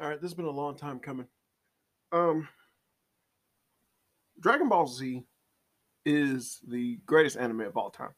All 0.00 0.08
right, 0.08 0.18
this 0.18 0.30
has 0.30 0.34
been 0.34 0.46
a 0.46 0.50
long 0.50 0.76
time 0.76 0.98
coming. 0.98 1.26
Um, 2.10 2.48
Dragon 4.40 4.70
Ball 4.70 4.86
Z 4.86 5.22
is 6.06 6.60
the 6.66 6.98
greatest 7.04 7.36
anime 7.36 7.60
of 7.60 7.76
all 7.76 7.90
time. 7.90 8.14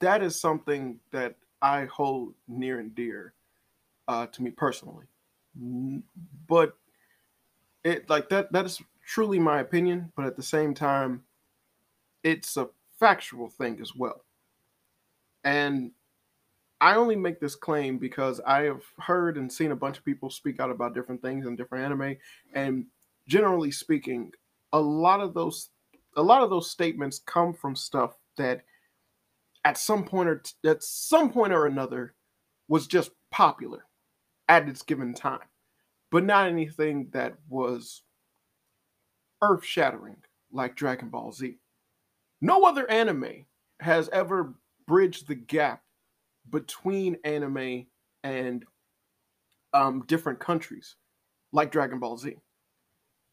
That 0.00 0.22
is 0.22 0.38
something 0.38 1.00
that 1.10 1.36
I 1.62 1.86
hold 1.86 2.34
near 2.46 2.78
and 2.80 2.94
dear 2.94 3.32
uh, 4.08 4.26
to 4.26 4.42
me 4.42 4.50
personally. 4.50 5.06
But 6.46 6.76
it 7.82 8.10
like 8.10 8.28
that 8.28 8.52
that 8.52 8.66
is 8.66 8.82
truly 9.06 9.38
my 9.38 9.60
opinion, 9.60 10.12
but 10.14 10.26
at 10.26 10.36
the 10.36 10.42
same 10.42 10.74
time, 10.74 11.22
it's 12.22 12.58
a 12.58 12.68
factual 13.00 13.48
thing 13.48 13.78
as 13.80 13.94
well. 13.96 14.22
And 15.44 15.92
I 16.80 16.94
only 16.94 17.16
make 17.16 17.40
this 17.40 17.56
claim 17.56 17.98
because 17.98 18.40
I 18.46 18.62
have 18.62 18.82
heard 18.98 19.36
and 19.36 19.52
seen 19.52 19.72
a 19.72 19.76
bunch 19.76 19.98
of 19.98 20.04
people 20.04 20.30
speak 20.30 20.60
out 20.60 20.70
about 20.70 20.94
different 20.94 21.22
things 21.22 21.46
in 21.46 21.56
different 21.56 21.84
anime, 21.84 22.16
and 22.54 22.86
generally 23.26 23.70
speaking, 23.70 24.32
a 24.72 24.80
lot 24.80 25.20
of 25.20 25.34
those 25.34 25.70
a 26.16 26.22
lot 26.22 26.42
of 26.42 26.50
those 26.50 26.70
statements 26.70 27.20
come 27.26 27.52
from 27.52 27.76
stuff 27.76 28.16
that 28.36 28.64
at 29.64 29.78
some 29.78 30.04
point 30.04 30.28
or 30.28 30.38
t- 30.38 30.68
at 30.68 30.82
some 30.82 31.30
point 31.30 31.52
or 31.52 31.66
another 31.66 32.14
was 32.68 32.86
just 32.86 33.10
popular 33.30 33.84
at 34.48 34.68
its 34.68 34.82
given 34.82 35.14
time, 35.14 35.46
but 36.10 36.24
not 36.24 36.48
anything 36.48 37.08
that 37.12 37.34
was 37.48 38.02
earth 39.42 39.64
shattering 39.64 40.16
like 40.52 40.76
Dragon 40.76 41.08
Ball 41.08 41.32
Z. 41.32 41.58
No 42.40 42.64
other 42.64 42.88
anime 42.90 43.46
has 43.80 44.08
ever 44.10 44.54
bridged 44.86 45.28
the 45.28 45.34
gap 45.34 45.82
between 46.50 47.16
anime 47.24 47.86
and 48.24 48.64
um, 49.72 50.04
different 50.06 50.40
countries, 50.40 50.96
like 51.52 51.72
Dragon 51.72 51.98
Ball 51.98 52.16
Z. 52.16 52.36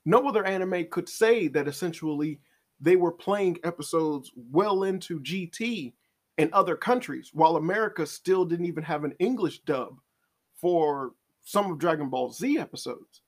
No 0.05 0.27
other 0.27 0.45
anime 0.45 0.85
could 0.91 1.09
say 1.09 1.47
that 1.49 1.67
essentially 1.67 2.39
they 2.79 2.95
were 2.95 3.11
playing 3.11 3.57
episodes 3.63 4.31
well 4.35 4.83
into 4.83 5.19
GT 5.21 5.93
in 6.37 6.49
other 6.51 6.75
countries, 6.75 7.31
while 7.33 7.55
America 7.55 8.05
still 8.05 8.45
didn't 8.45 8.65
even 8.65 8.83
have 8.83 9.03
an 9.03 9.13
English 9.19 9.59
dub 9.59 9.99
for 10.55 11.13
some 11.43 11.71
of 11.71 11.79
Dragon 11.79 12.09
Ball 12.09 12.31
Z 12.31 12.59
episodes. 12.59 13.21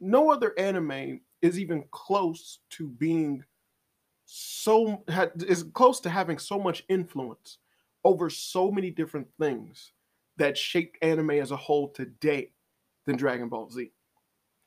No 0.00 0.30
other 0.30 0.52
anime 0.58 1.20
is 1.42 1.58
even 1.58 1.84
close 1.90 2.58
to 2.70 2.88
being 2.88 3.42
so 4.26 5.02
is 5.46 5.64
close 5.72 6.00
to 6.00 6.10
having 6.10 6.38
so 6.38 6.58
much 6.58 6.84
influence 6.88 7.58
over 8.08 8.30
so 8.30 8.70
many 8.70 8.90
different 8.90 9.28
things 9.38 9.92
that 10.38 10.56
shaped 10.56 10.96
anime 11.02 11.32
as 11.32 11.50
a 11.50 11.56
whole 11.56 11.90
today 11.90 12.50
than 13.06 13.16
Dragon 13.16 13.50
Ball 13.50 13.68
Z. 13.70 13.92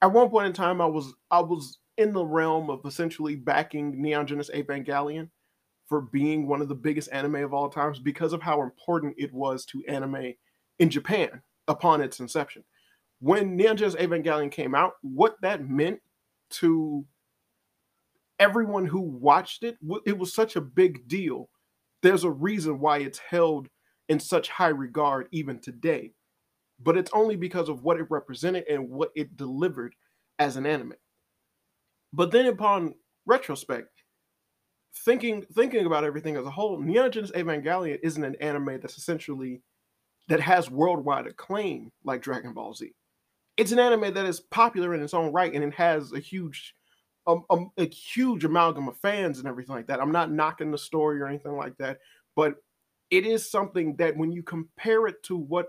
At 0.03 0.11
one 0.11 0.29
point 0.29 0.45
in 0.45 0.53
time, 0.53 0.79
I 0.79 0.85
was 0.85 1.11
I 1.31 1.39
was 1.39 1.79
in 1.97 2.13
the 2.13 2.23
realm 2.23 2.69
of 2.69 2.85
essentially 2.85 3.35
backing 3.35 3.99
Neon 3.99 4.27
Genesis 4.27 4.55
Evangelion 4.55 5.29
for 5.89 6.01
being 6.01 6.47
one 6.47 6.61
of 6.61 6.69
the 6.69 6.75
biggest 6.75 7.09
anime 7.11 7.37
of 7.37 7.51
all 7.51 7.67
times 7.67 7.97
because 7.99 8.31
of 8.31 8.43
how 8.43 8.61
important 8.61 9.15
it 9.17 9.33
was 9.33 9.65
to 9.65 9.83
anime 9.87 10.33
in 10.77 10.89
Japan 10.91 11.41
upon 11.67 11.99
its 11.99 12.19
inception. 12.19 12.63
When 13.21 13.55
Neon 13.55 13.77
Genesis 13.77 14.01
Evangelion 14.01 14.51
came 14.51 14.75
out, 14.75 14.93
what 15.01 15.35
that 15.41 15.67
meant 15.67 15.99
to 16.51 17.05
everyone 18.39 18.85
who 18.85 19.01
watched 19.01 19.63
it, 19.63 19.77
it 20.05 20.17
was 20.17 20.31
such 20.31 20.55
a 20.55 20.61
big 20.61 21.07
deal 21.07 21.49
there's 22.01 22.23
a 22.23 22.31
reason 22.31 22.79
why 22.79 22.99
it's 22.99 23.19
held 23.19 23.67
in 24.09 24.19
such 24.19 24.49
high 24.49 24.67
regard 24.67 25.27
even 25.31 25.59
today. 25.59 26.11
But 26.79 26.97
it's 26.97 27.11
only 27.13 27.35
because 27.35 27.69
of 27.69 27.83
what 27.83 27.99
it 27.99 28.07
represented 28.09 28.65
and 28.69 28.89
what 28.89 29.11
it 29.15 29.37
delivered 29.37 29.95
as 30.39 30.57
an 30.57 30.65
anime. 30.65 30.93
But 32.11 32.31
then 32.31 32.47
upon 32.47 32.95
retrospect, 33.25 34.03
thinking 35.05 35.45
thinking 35.53 35.85
about 35.85 36.03
everything 36.03 36.35
as 36.35 36.45
a 36.45 36.51
whole, 36.51 36.79
Neon 36.79 37.11
Genesis 37.11 37.35
Evangelion 37.35 37.99
isn't 38.03 38.23
an 38.23 38.35
anime 38.41 38.79
that's 38.81 38.97
essentially 38.97 39.61
that 40.27 40.39
has 40.39 40.69
worldwide 40.69 41.27
acclaim 41.27 41.91
like 42.03 42.21
Dragon 42.21 42.53
Ball 42.53 42.73
Z. 42.73 42.91
It's 43.57 43.71
an 43.71 43.79
anime 43.79 44.13
that 44.13 44.25
is 44.25 44.39
popular 44.39 44.93
in 44.93 45.03
its 45.03 45.13
own 45.13 45.31
right 45.31 45.53
and 45.53 45.63
it 45.63 45.73
has 45.75 46.13
a 46.13 46.19
huge 46.19 46.73
a, 47.27 47.37
a, 47.49 47.65
a, 47.77 47.89
huge 47.89 48.45
amalgam 48.45 48.87
of 48.87 48.97
fans 48.97 49.39
and 49.39 49.47
everything 49.47 49.75
like 49.75 49.87
that. 49.87 50.01
I'm 50.01 50.11
not 50.11 50.31
knocking 50.31 50.71
the 50.71 50.77
story 50.77 51.21
or 51.21 51.27
anything 51.27 51.55
like 51.55 51.77
that, 51.77 51.99
but 52.35 52.55
it 53.09 53.25
is 53.25 53.49
something 53.49 53.95
that 53.97 54.15
when 54.17 54.31
you 54.31 54.41
compare 54.41 55.07
it 55.07 55.21
to 55.23 55.35
what, 55.35 55.67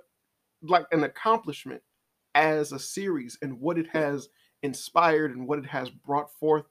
like 0.63 0.87
an 0.93 1.05
accomplishment 1.05 1.83
as 2.35 2.73
a 2.73 2.79
series 2.79 3.39
and 3.43 3.61
what 3.61 3.79
it 3.79 3.89
has 3.89 4.29
inspired 4.63 5.37
and 5.37 5.47
what 5.47 5.59
it 5.59 5.67
has 5.67 5.91
brought 5.91 6.33
forth, 6.39 6.65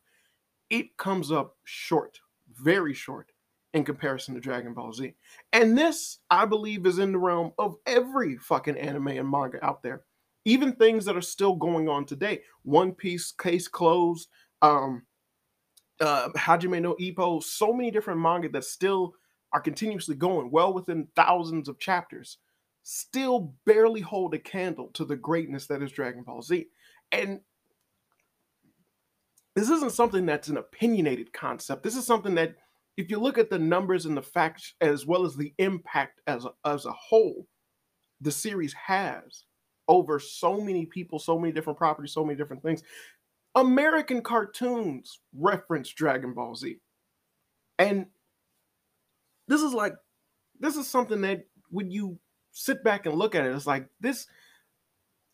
it 0.70 0.98
comes 0.98 1.32
up 1.32 1.58
short, 1.66 2.20
very 2.50 2.94
short 2.94 3.32
in 3.74 3.84
comparison 3.84 4.34
to 4.34 4.42
Dragon 4.42 4.74
Ball 4.74 4.94
Z. 4.94 5.14
And 5.54 5.78
this, 5.78 6.20
I 6.30 6.46
believe, 6.46 6.86
is 6.86 7.00
in 7.00 7.12
the 7.12 7.18
realm 7.18 7.52
of 7.58 7.76
every 7.86 8.38
fucking 8.38 8.78
anime 8.78 9.10
and 9.10 9.30
manga 9.30 9.64
out 9.64 9.84
there. 9.84 10.04
Even 10.46 10.74
things 10.74 11.06
that 11.06 11.16
are 11.16 11.22
still 11.22 11.56
going 11.56 11.88
on 11.88 12.06
today. 12.06 12.42
One 12.64 12.94
Piece 12.94 13.32
case 13.32 13.68
closed 13.68 14.28
um, 14.62 15.04
uh, 16.00 16.30
Hajime 16.30 16.82
no 16.82 16.96
Ippo, 16.96 17.44
so 17.44 17.74
many 17.74 17.92
different 17.92 18.20
manga 18.20 18.50
that 18.50 18.66
still 18.66 19.14
are 19.54 19.62
continuously 19.62 20.16
going, 20.16 20.50
well 20.50 20.74
within 20.74 21.08
thousands 21.16 21.68
of 21.68 21.80
chapters, 21.80 22.38
still 22.84 23.54
barely 23.66 24.02
hold 24.02 24.34
a 24.34 24.40
candle 24.40 24.90
to 24.94 25.06
the 25.06 25.16
greatness 25.16 25.68
that 25.68 25.84
is 25.84 25.92
Dragon 25.92 26.24
Ball 26.24 26.42
Z. 26.42 26.68
And 27.12 27.42
this 29.56 29.70
isn't 29.70 29.92
something 29.92 30.26
that's 30.26 30.48
an 30.48 30.58
opinionated 30.58 31.34
concept. 31.34 31.84
This 31.84 31.98
is 31.98 32.06
something 32.06 32.36
that, 32.36 32.56
if 32.98 33.10
you 33.10 33.20
look 33.20 33.38
at 33.38 33.50
the 33.50 33.60
numbers 33.60 34.06
and 34.06 34.16
the 34.16 34.22
facts, 34.22 34.74
as 34.82 35.06
well 35.06 35.26
as 35.26 35.36
the 35.36 35.54
impact 35.58 36.22
as 36.28 36.46
a, 36.46 36.52
as 36.66 36.86
a 36.86 36.92
whole, 36.92 37.48
the 38.22 38.32
series 38.32 38.74
has 38.74 39.44
over 39.88 40.20
so 40.20 40.62
many 40.62 40.86
people, 40.86 41.20
so 41.20 41.38
many 41.38 41.52
different 41.52 41.78
properties, 41.78 42.14
so 42.14 42.24
many 42.24 42.38
different 42.38 42.64
things. 42.64 42.84
American 43.56 44.22
cartoons 44.22 45.20
reference 45.38 45.90
Dragon 45.90 46.34
Ball 46.34 46.56
Z. 46.56 46.78
And 47.78 48.06
this 49.48 49.62
is 49.62 49.74
like, 49.74 49.94
this 50.60 50.78
is 50.78 50.88
something 50.88 51.22
that 51.22 51.46
when 51.70 51.92
you 51.92 52.18
sit 52.52 52.84
back 52.84 53.06
and 53.06 53.16
look 53.16 53.36
at 53.36 53.46
it, 53.46 53.56
it's 53.56 53.68
like 53.68 53.88
this, 54.00 54.28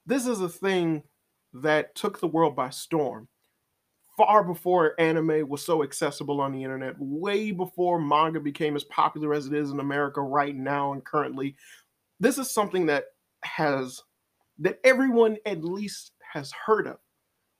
this 0.06 0.26
is 0.26 0.42
a 0.42 0.50
thing 0.50 1.04
that 1.54 1.96
took 1.96 2.20
the 2.20 2.28
world 2.28 2.56
by 2.56 2.70
storm. 2.70 3.28
Far 4.16 4.44
before 4.44 5.00
anime 5.00 5.48
was 5.48 5.64
so 5.64 5.84
accessible 5.84 6.42
on 6.42 6.52
the 6.52 6.64
internet, 6.64 6.96
way 6.98 7.52
before 7.52 8.02
manga 8.02 8.40
became 8.40 8.76
as 8.76 8.84
popular 8.86 9.34
as 9.34 9.46
it 9.46 9.54
is 9.54 9.70
in 9.70 9.80
America 9.80 10.22
right 10.22 10.56
now 10.56 10.94
and 10.94 11.04
currently. 11.04 11.56
This 12.20 12.40
is 12.40 12.50
something 12.50 12.88
that 12.88 13.06
has 13.44 14.02
that 14.58 14.80
everyone 14.84 15.38
at 15.46 15.64
least 15.64 16.14
has 16.34 16.52
heard 16.66 16.88
of 16.88 16.98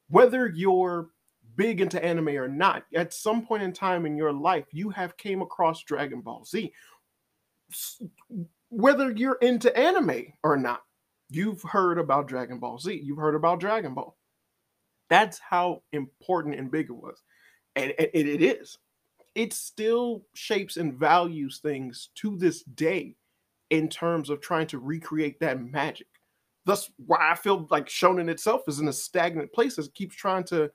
whether 0.10 0.48
you're 0.48 1.10
big 1.56 1.82
into 1.82 2.04
anime 2.04 2.30
or 2.30 2.48
not, 2.48 2.84
at 2.96 3.14
some 3.14 3.46
point 3.46 3.64
in 3.64 3.74
time 3.74 4.06
in 4.06 4.16
your 4.16 4.32
life, 4.32 4.66
you 4.72 4.90
have 4.92 5.18
came 5.18 5.42
across 5.42 5.84
Dragon 5.84 6.22
Ball 6.22 6.46
Z. 6.46 6.72
Whether 8.70 9.12
you're 9.12 9.40
into 9.42 9.76
anime 9.78 10.34
or 10.44 10.58
not, 10.58 10.82
you've 11.30 11.62
heard 11.64 11.98
about 11.98 12.28
Dragon 12.28 12.60
Ball 12.60 12.80
Z. 12.80 13.02
You've 13.04 13.18
heard 13.18 13.36
about 13.36 13.60
Dragon 13.60 13.94
Ball. 13.94 14.16
That's 15.10 15.40
how 15.40 15.84
important 15.92 16.56
and 16.56 16.72
big 16.72 16.90
it 16.90 16.94
was. 16.94 17.22
And 17.76 17.94
it, 17.98 18.42
is. 18.42 18.78
It 19.36 19.54
still 19.54 20.26
shapes 20.34 20.78
and 20.78 20.94
values 20.94 21.60
things 21.60 22.10
to 22.16 22.38
this 22.38 22.64
day 22.64 23.16
in 23.70 23.88
terms 23.90 24.30
of 24.30 24.42
trying 24.42 24.68
to 24.68 24.80
recreate 24.80 25.40
that 25.40 25.62
magic. 25.62 26.08
Thus, 26.68 26.92
why 26.98 27.32
I 27.32 27.36
feel 27.36 27.66
like 27.72 27.88
Shonen 27.88 28.30
itself 28.30 28.64
is 28.68 28.80
in 28.80 28.90
a 28.90 28.94
stagnant 28.94 29.54
place 29.54 29.78
it 29.78 29.94
keeps 29.96 30.18
trying 30.18 30.44
to 30.46 30.70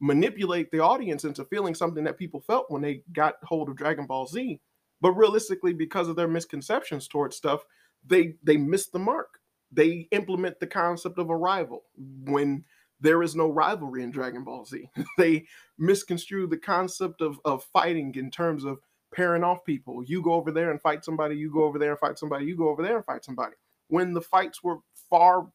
manipulate 0.00 0.72
the 0.72 0.80
audience 0.80 1.22
into 1.22 1.44
feeling 1.44 1.72
something 1.72 2.02
that 2.02 2.18
people 2.18 2.40
felt 2.40 2.66
when 2.68 2.82
they 2.82 3.04
got 3.12 3.36
hold 3.44 3.68
of 3.68 3.76
Dragon 3.76 4.06
Ball 4.06 4.26
Z. 4.26 4.60
But 5.00 5.12
realistically, 5.12 5.72
because 5.72 6.08
of 6.08 6.16
their 6.16 6.26
misconceptions 6.26 7.06
towards 7.06 7.36
stuff, 7.36 7.62
they 8.04 8.34
they 8.42 8.56
miss 8.56 8.88
the 8.88 8.98
mark. 8.98 9.38
They 9.70 10.08
implement 10.10 10.58
the 10.58 10.66
concept 10.66 11.16
of 11.16 11.30
a 11.30 11.36
rival 11.36 11.84
when 12.24 12.64
there 12.98 13.22
is 13.22 13.36
no 13.36 13.48
rivalry 13.48 14.02
in 14.02 14.10
Dragon 14.10 14.42
Ball 14.42 14.64
Z. 14.64 14.90
they 15.16 15.46
misconstrue 15.78 16.48
the 16.48 16.58
concept 16.58 17.20
of, 17.20 17.38
of 17.44 17.62
fighting 17.72 18.12
in 18.16 18.32
terms 18.32 18.64
of 18.64 18.80
pairing 19.14 19.44
off 19.44 19.64
people. 19.64 20.02
You 20.02 20.22
go 20.22 20.32
over 20.32 20.50
there 20.50 20.72
and 20.72 20.82
fight 20.82 21.04
somebody, 21.04 21.36
you 21.36 21.52
go 21.52 21.62
over 21.62 21.78
there 21.78 21.92
and 21.92 22.00
fight 22.00 22.18
somebody, 22.18 22.46
you 22.46 22.56
go 22.56 22.68
over 22.68 22.82
there 22.82 22.96
and 22.96 23.04
fight 23.04 23.24
somebody. 23.24 23.54
When 23.86 24.12
the 24.12 24.20
fights 24.20 24.64
were 24.64 24.78
far 25.08 25.48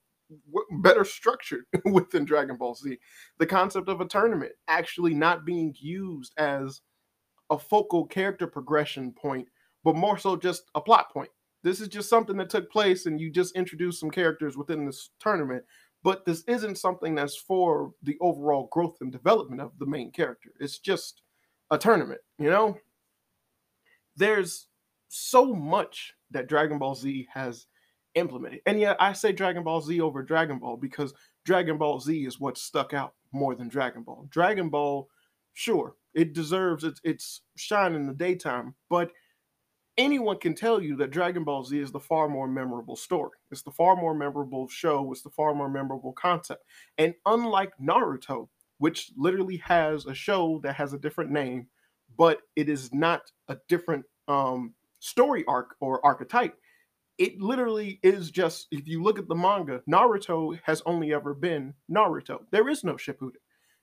better 0.82 1.04
structured 1.04 1.66
within 1.86 2.26
Dragon 2.26 2.58
Ball 2.58 2.76
Z. 2.76 2.98
The 3.40 3.46
concept 3.46 3.90
of 3.90 4.02
a 4.02 4.08
tournament 4.08 4.54
actually 4.68 5.14
not 5.14 5.46
being 5.46 5.74
used 5.80 6.34
as 6.38 6.82
a 7.50 7.60
focal 7.60 8.06
character 8.06 8.48
progression 8.48 9.12
point, 9.12 9.48
but 9.84 9.96
more 9.96 10.18
so 10.18 10.36
just 10.36 10.64
a 10.76 10.82
plot 10.82 11.12
point. 11.12 11.30
This 11.64 11.82
is 11.82 11.90
just 11.90 12.10
something 12.10 12.38
that 12.38 12.50
took 12.50 12.72
place, 12.72 13.06
and 13.06 13.20
you 13.20 13.30
just 13.30 13.56
introduced 13.56 14.00
some 14.00 14.10
characters 14.10 14.58
within 14.58 14.86
this 14.86 15.10
tournament. 15.20 15.64
But 16.04 16.26
this 16.26 16.44
isn't 16.48 16.80
something 16.80 17.14
that's 17.14 17.36
for 17.36 17.92
the 18.02 18.18
overall 18.22 18.68
growth 18.72 18.98
and 19.02 19.12
development 19.12 19.62
of 19.62 19.78
the 19.78 19.86
main 19.86 20.12
character. 20.12 20.50
It's 20.60 20.80
just 20.80 21.22
a 21.70 21.78
tournament, 21.78 22.22
you 22.40 22.50
know? 22.50 22.78
There's 24.16 24.68
so 25.10 25.54
much 25.54 26.14
that 26.32 26.48
Dragon 26.48 26.80
Ball 26.80 26.96
Z 26.96 27.28
has 27.32 27.68
implemented. 28.16 28.62
And 28.66 28.80
yet 28.80 28.98
I 29.00 29.14
say 29.14 29.32
Dragon 29.32 29.64
Ball 29.64 29.82
Z 29.82 30.00
over 30.02 30.24
Dragon 30.24 30.60
Ball 30.60 30.78
because 30.78 31.14
Dragon 31.46 31.78
Ball 31.78 32.00
Z 32.00 32.26
is 32.26 32.40
what 32.40 32.58
stuck 32.58 32.94
out 32.94 33.14
more 33.32 33.56
than 33.56 33.68
Dragon 33.68 34.04
Ball. 34.04 34.28
Dragon 34.30 34.70
Ball, 34.70 35.08
sure, 35.54 35.96
it 36.14 36.34
deserves 36.34 36.84
its 36.84 37.00
its 37.04 37.42
shine 37.56 37.96
in 37.96 38.08
the 38.08 38.14
daytime, 38.14 38.76
but 38.90 39.12
anyone 39.98 40.38
can 40.38 40.56
tell 40.56 40.82
you 40.82 40.96
that 40.98 41.12
Dragon 41.12 41.44
Ball 41.44 41.64
Z 41.64 41.78
is 41.80 41.92
the 41.92 42.00
far 42.00 42.28
more 42.28 42.48
memorable 42.48 42.96
story. 42.96 43.38
It's 43.52 43.62
the 43.62 43.72
far 43.72 43.96
more 43.96 44.14
memorable 44.14 44.68
show, 44.68 45.12
it's 45.12 45.22
the 45.22 45.30
far 45.30 45.54
more 45.54 45.70
memorable 45.70 46.14
concept. 46.14 46.64
And 46.98 47.14
unlike 47.26 47.72
Naruto, 47.82 48.50
which 48.78 49.12
literally 49.16 49.58
has 49.58 50.06
a 50.06 50.14
show 50.14 50.60
that 50.64 50.74
has 50.74 50.94
a 50.94 51.00
different 51.00 51.32
name, 51.32 51.68
but 52.18 52.40
it 52.56 52.68
is 52.68 52.92
not 52.94 53.22
a 53.48 53.58
different 53.68 54.06
um, 54.28 54.74
story 55.00 55.46
arc 55.48 55.76
or 55.80 56.04
archetype. 56.06 56.56
It 57.22 57.40
literally 57.40 58.00
is 58.02 58.32
just, 58.32 58.66
if 58.72 58.88
you 58.88 59.04
look 59.04 59.20
at 59.20 59.28
the 59.28 59.36
manga, 59.36 59.84
Naruto 59.88 60.60
has 60.64 60.82
only 60.88 61.14
ever 61.14 61.36
been 61.36 61.72
Naruto. 61.88 62.40
There 62.50 62.68
is 62.68 62.84
no 62.84 62.96
Shippuden. 62.96 63.38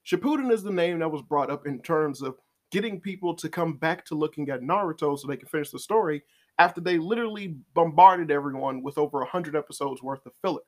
Shippuden 0.04 0.50
is 0.50 0.64
the 0.64 0.72
name 0.72 0.98
that 0.98 1.12
was 1.12 1.22
brought 1.22 1.48
up 1.48 1.64
in 1.64 1.80
terms 1.80 2.20
of 2.20 2.34
getting 2.72 3.00
people 3.00 3.36
to 3.36 3.48
come 3.48 3.74
back 3.74 4.04
to 4.06 4.16
looking 4.16 4.50
at 4.50 4.62
Naruto 4.62 5.16
so 5.16 5.28
they 5.28 5.36
can 5.36 5.46
finish 5.46 5.70
the 5.70 5.78
story 5.78 6.24
after 6.58 6.80
they 6.80 6.98
literally 6.98 7.54
bombarded 7.74 8.32
everyone 8.32 8.82
with 8.82 8.98
over 8.98 9.18
100 9.18 9.54
episodes 9.54 10.02
worth 10.02 10.26
of 10.26 10.32
filler 10.42 10.62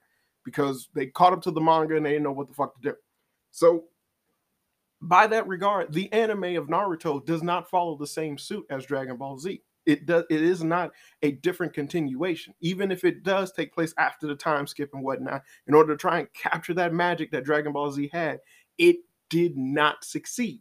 because 0.44 0.90
they 0.94 1.06
caught 1.06 1.32
up 1.32 1.42
to 1.42 1.50
the 1.50 1.60
manga 1.60 1.96
and 1.96 2.06
they 2.06 2.10
didn't 2.10 2.22
know 2.22 2.30
what 2.30 2.46
the 2.46 2.54
fuck 2.54 2.80
to 2.80 2.90
do. 2.90 2.94
So, 3.50 3.86
by 5.02 5.26
that 5.26 5.48
regard, 5.48 5.92
the 5.92 6.12
anime 6.12 6.56
of 6.56 6.68
Naruto 6.68 7.26
does 7.26 7.42
not 7.42 7.68
follow 7.68 7.96
the 7.96 8.06
same 8.06 8.38
suit 8.38 8.64
as 8.70 8.86
Dragon 8.86 9.16
Ball 9.16 9.40
Z. 9.40 9.60
It 9.90 10.06
does. 10.06 10.24
It 10.30 10.42
is 10.42 10.62
not 10.62 10.92
a 11.22 11.32
different 11.32 11.74
continuation, 11.74 12.54
even 12.60 12.90
if 12.90 13.04
it 13.04 13.22
does 13.22 13.52
take 13.52 13.74
place 13.74 13.92
after 13.98 14.26
the 14.26 14.34
time 14.34 14.66
skip 14.66 14.90
and 14.94 15.02
whatnot. 15.02 15.42
In 15.66 15.74
order 15.74 15.94
to 15.94 16.00
try 16.00 16.20
and 16.20 16.32
capture 16.32 16.74
that 16.74 16.94
magic 16.94 17.30
that 17.32 17.44
Dragon 17.44 17.72
Ball 17.72 17.90
Z 17.90 18.08
had, 18.12 18.40
it 18.78 18.96
did 19.28 19.56
not 19.56 20.04
succeed 20.04 20.60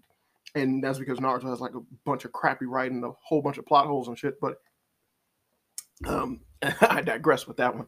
and 0.56 0.84
that's 0.84 1.00
because 1.00 1.20
Naruto 1.20 1.50
has 1.50 1.60
like 1.60 1.76
a 1.76 1.82
bunch 2.06 2.26
of 2.26 2.32
crappy 2.32 2.66
writing, 2.66 3.04
a 3.04 3.12
whole 3.22 3.42
bunch 3.42 3.58
of 3.58 3.66
plot 3.66 3.86
holes 3.86 4.08
and 4.08 4.18
shit. 4.18 4.40
But 4.40 4.58
um, 6.08 6.42
I 6.82 7.02
digress 7.02 7.48
with 7.48 7.58
that 7.58 7.76
one. 7.76 7.88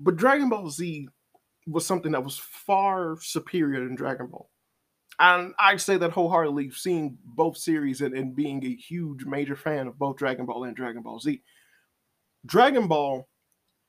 But 0.00 0.16
Dragon 0.16 0.48
Ball 0.48 0.70
Z 0.70 1.08
was 1.66 1.86
something 1.86 2.12
that 2.12 2.24
was 2.24 2.38
far 2.38 3.16
superior 3.20 3.80
than 3.80 3.94
Dragon 3.94 4.26
Ball. 4.26 4.48
And 5.20 5.54
I 5.58 5.76
say 5.76 5.96
that 5.96 6.12
wholeheartedly, 6.12 6.70
seeing 6.70 7.18
both 7.24 7.56
series 7.56 8.00
and, 8.02 8.14
and 8.14 8.36
being 8.36 8.64
a 8.64 8.74
huge 8.74 9.24
major 9.24 9.56
fan 9.56 9.88
of 9.88 9.98
both 9.98 10.16
Dragon 10.16 10.46
Ball 10.46 10.64
and 10.64 10.76
Dragon 10.76 11.02
Ball 11.02 11.18
Z. 11.18 11.42
Dragon 12.46 12.86
Ball 12.86 13.28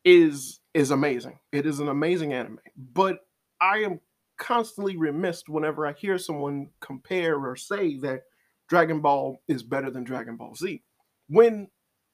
is 0.04 0.60
is 0.74 0.92
amazing. 0.92 1.40
It 1.52 1.66
is 1.66 1.80
an 1.80 1.90
amazing 1.90 2.34
anime, 2.34 2.60
but 2.94 3.20
I 3.62 3.80
am 3.80 4.00
constantly 4.38 4.98
remiss 4.98 5.44
whenever 5.48 5.86
I 5.86 5.94
hear 5.94 6.18
someone 6.18 6.70
compare 6.80 7.38
or 7.38 7.56
say 7.56 7.98
that 7.98 8.22
Dragon 8.70 9.02
Ball 9.02 9.42
is 9.48 9.62
better 9.62 9.92
than 9.92 10.04
Dragon 10.04 10.36
Ball 10.36 10.56
Z. 10.56 10.82
When 11.28 11.68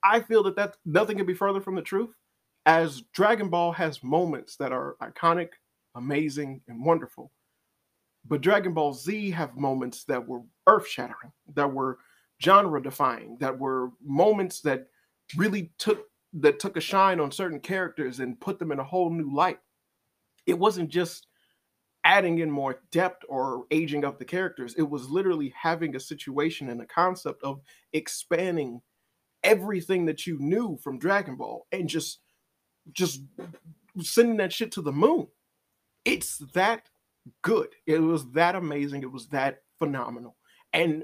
I 0.03 0.19
feel 0.19 0.43
that 0.43 0.55
that 0.57 0.75
nothing 0.85 1.17
can 1.17 1.25
be 1.25 1.33
further 1.33 1.61
from 1.61 1.75
the 1.75 1.81
truth, 1.81 2.09
as 2.65 3.01
Dragon 3.13 3.49
Ball 3.49 3.71
has 3.73 4.03
moments 4.03 4.57
that 4.57 4.71
are 4.71 4.95
iconic, 5.01 5.49
amazing, 5.95 6.61
and 6.67 6.83
wonderful. 6.83 7.31
But 8.27 8.41
Dragon 8.41 8.73
Ball 8.73 8.93
Z 8.93 9.31
have 9.31 9.55
moments 9.55 10.03
that 10.05 10.27
were 10.27 10.41
earth-shattering, 10.67 11.31
that 11.53 11.71
were 11.71 11.99
genre-defying, 12.41 13.37
that 13.39 13.57
were 13.57 13.91
moments 14.03 14.61
that 14.61 14.87
really 15.37 15.71
took 15.77 16.07
that 16.33 16.59
took 16.59 16.75
a 16.75 16.81
shine 16.81 17.19
on 17.19 17.31
certain 17.31 17.59
characters 17.59 18.19
and 18.19 18.39
put 18.41 18.59
them 18.59 18.71
in 18.71 18.79
a 18.79 18.83
whole 18.83 19.09
new 19.09 19.33
light. 19.33 19.59
It 20.45 20.59
wasn't 20.59 20.89
just 20.89 21.27
adding 22.03 22.39
in 22.39 22.51
more 22.51 22.81
depth 22.91 23.23
or 23.29 23.65
aging 23.71 24.03
up 24.03 24.19
the 24.19 24.25
characters. 24.25 24.75
It 24.75 24.89
was 24.89 25.09
literally 25.09 25.53
having 25.57 25.95
a 25.95 25.99
situation 25.99 26.69
and 26.69 26.81
a 26.81 26.85
concept 26.85 27.41
of 27.41 27.61
expanding 27.93 28.81
everything 29.43 30.05
that 30.05 30.27
you 30.27 30.37
knew 30.39 30.77
from 30.83 30.99
Dragon 30.99 31.35
Ball 31.35 31.65
and 31.71 31.87
just 31.87 32.19
just 32.91 33.21
sending 34.01 34.37
that 34.37 34.51
shit 34.51 34.71
to 34.73 34.81
the 34.81 34.91
moon. 34.91 35.27
It's 36.03 36.39
that 36.53 36.89
good. 37.41 37.69
It 37.85 37.99
was 37.99 38.31
that 38.31 38.55
amazing. 38.55 39.03
It 39.03 39.11
was 39.11 39.27
that 39.29 39.59
phenomenal. 39.79 40.35
And 40.73 41.03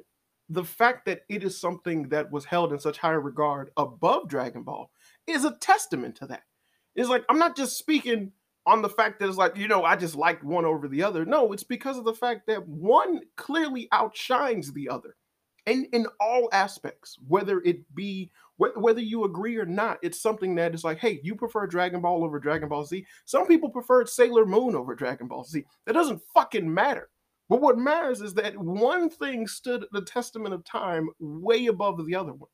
the 0.49 0.63
fact 0.63 1.05
that 1.05 1.21
it 1.29 1.43
is 1.43 1.59
something 1.59 2.09
that 2.09 2.31
was 2.31 2.45
held 2.45 2.73
in 2.73 2.79
such 2.79 2.97
high 2.97 3.11
regard 3.11 3.71
above 3.77 4.27
Dragon 4.27 4.63
Ball 4.63 4.91
is 5.27 5.45
a 5.45 5.55
testament 5.61 6.15
to 6.17 6.27
that. 6.27 6.43
It's 6.95 7.09
like 7.09 7.23
I'm 7.29 7.39
not 7.39 7.55
just 7.55 7.77
speaking 7.77 8.33
on 8.65 8.81
the 8.81 8.89
fact 8.89 9.19
that 9.19 9.27
it's 9.27 9.37
like, 9.37 9.57
you 9.57 9.67
know, 9.67 9.83
I 9.83 9.95
just 9.95 10.15
like 10.15 10.43
one 10.43 10.65
over 10.65 10.87
the 10.87 11.03
other. 11.03 11.25
No, 11.25 11.51
it's 11.51 11.63
because 11.63 11.97
of 11.97 12.05
the 12.05 12.13
fact 12.13 12.47
that 12.47 12.67
one 12.67 13.21
clearly 13.37 13.87
outshines 13.91 14.73
the 14.73 14.89
other. 14.89 15.15
And 15.65 15.87
in 15.93 16.07
all 16.19 16.49
aspects, 16.51 17.17
whether 17.27 17.61
it 17.61 17.93
be 17.95 18.31
whether 18.75 19.01
you 19.01 19.23
agree 19.23 19.57
or 19.57 19.65
not, 19.65 19.99
it's 20.01 20.21
something 20.21 20.55
that 20.55 20.73
is 20.75 20.83
like, 20.83 20.99
hey, 20.99 21.19
you 21.23 21.35
prefer 21.35 21.65
Dragon 21.67 22.01
Ball 22.01 22.23
over 22.23 22.39
Dragon 22.39 22.69
Ball 22.69 22.85
Z. 22.85 23.05
Some 23.25 23.47
people 23.47 23.69
preferred 23.69 24.09
Sailor 24.09 24.45
Moon 24.45 24.75
over 24.75 24.95
Dragon 24.95 25.27
Ball 25.27 25.43
Z. 25.43 25.63
That 25.85 25.93
doesn't 25.93 26.21
fucking 26.33 26.71
matter. 26.71 27.09
But 27.49 27.61
what 27.61 27.77
matters 27.77 28.21
is 28.21 28.33
that 28.35 28.57
one 28.57 29.09
thing 29.09 29.47
stood 29.47 29.85
the 29.91 30.03
testament 30.03 30.53
of 30.53 30.63
time 30.63 31.09
way 31.19 31.65
above 31.65 32.05
the 32.05 32.15
other 32.15 32.33
one. 32.33 32.49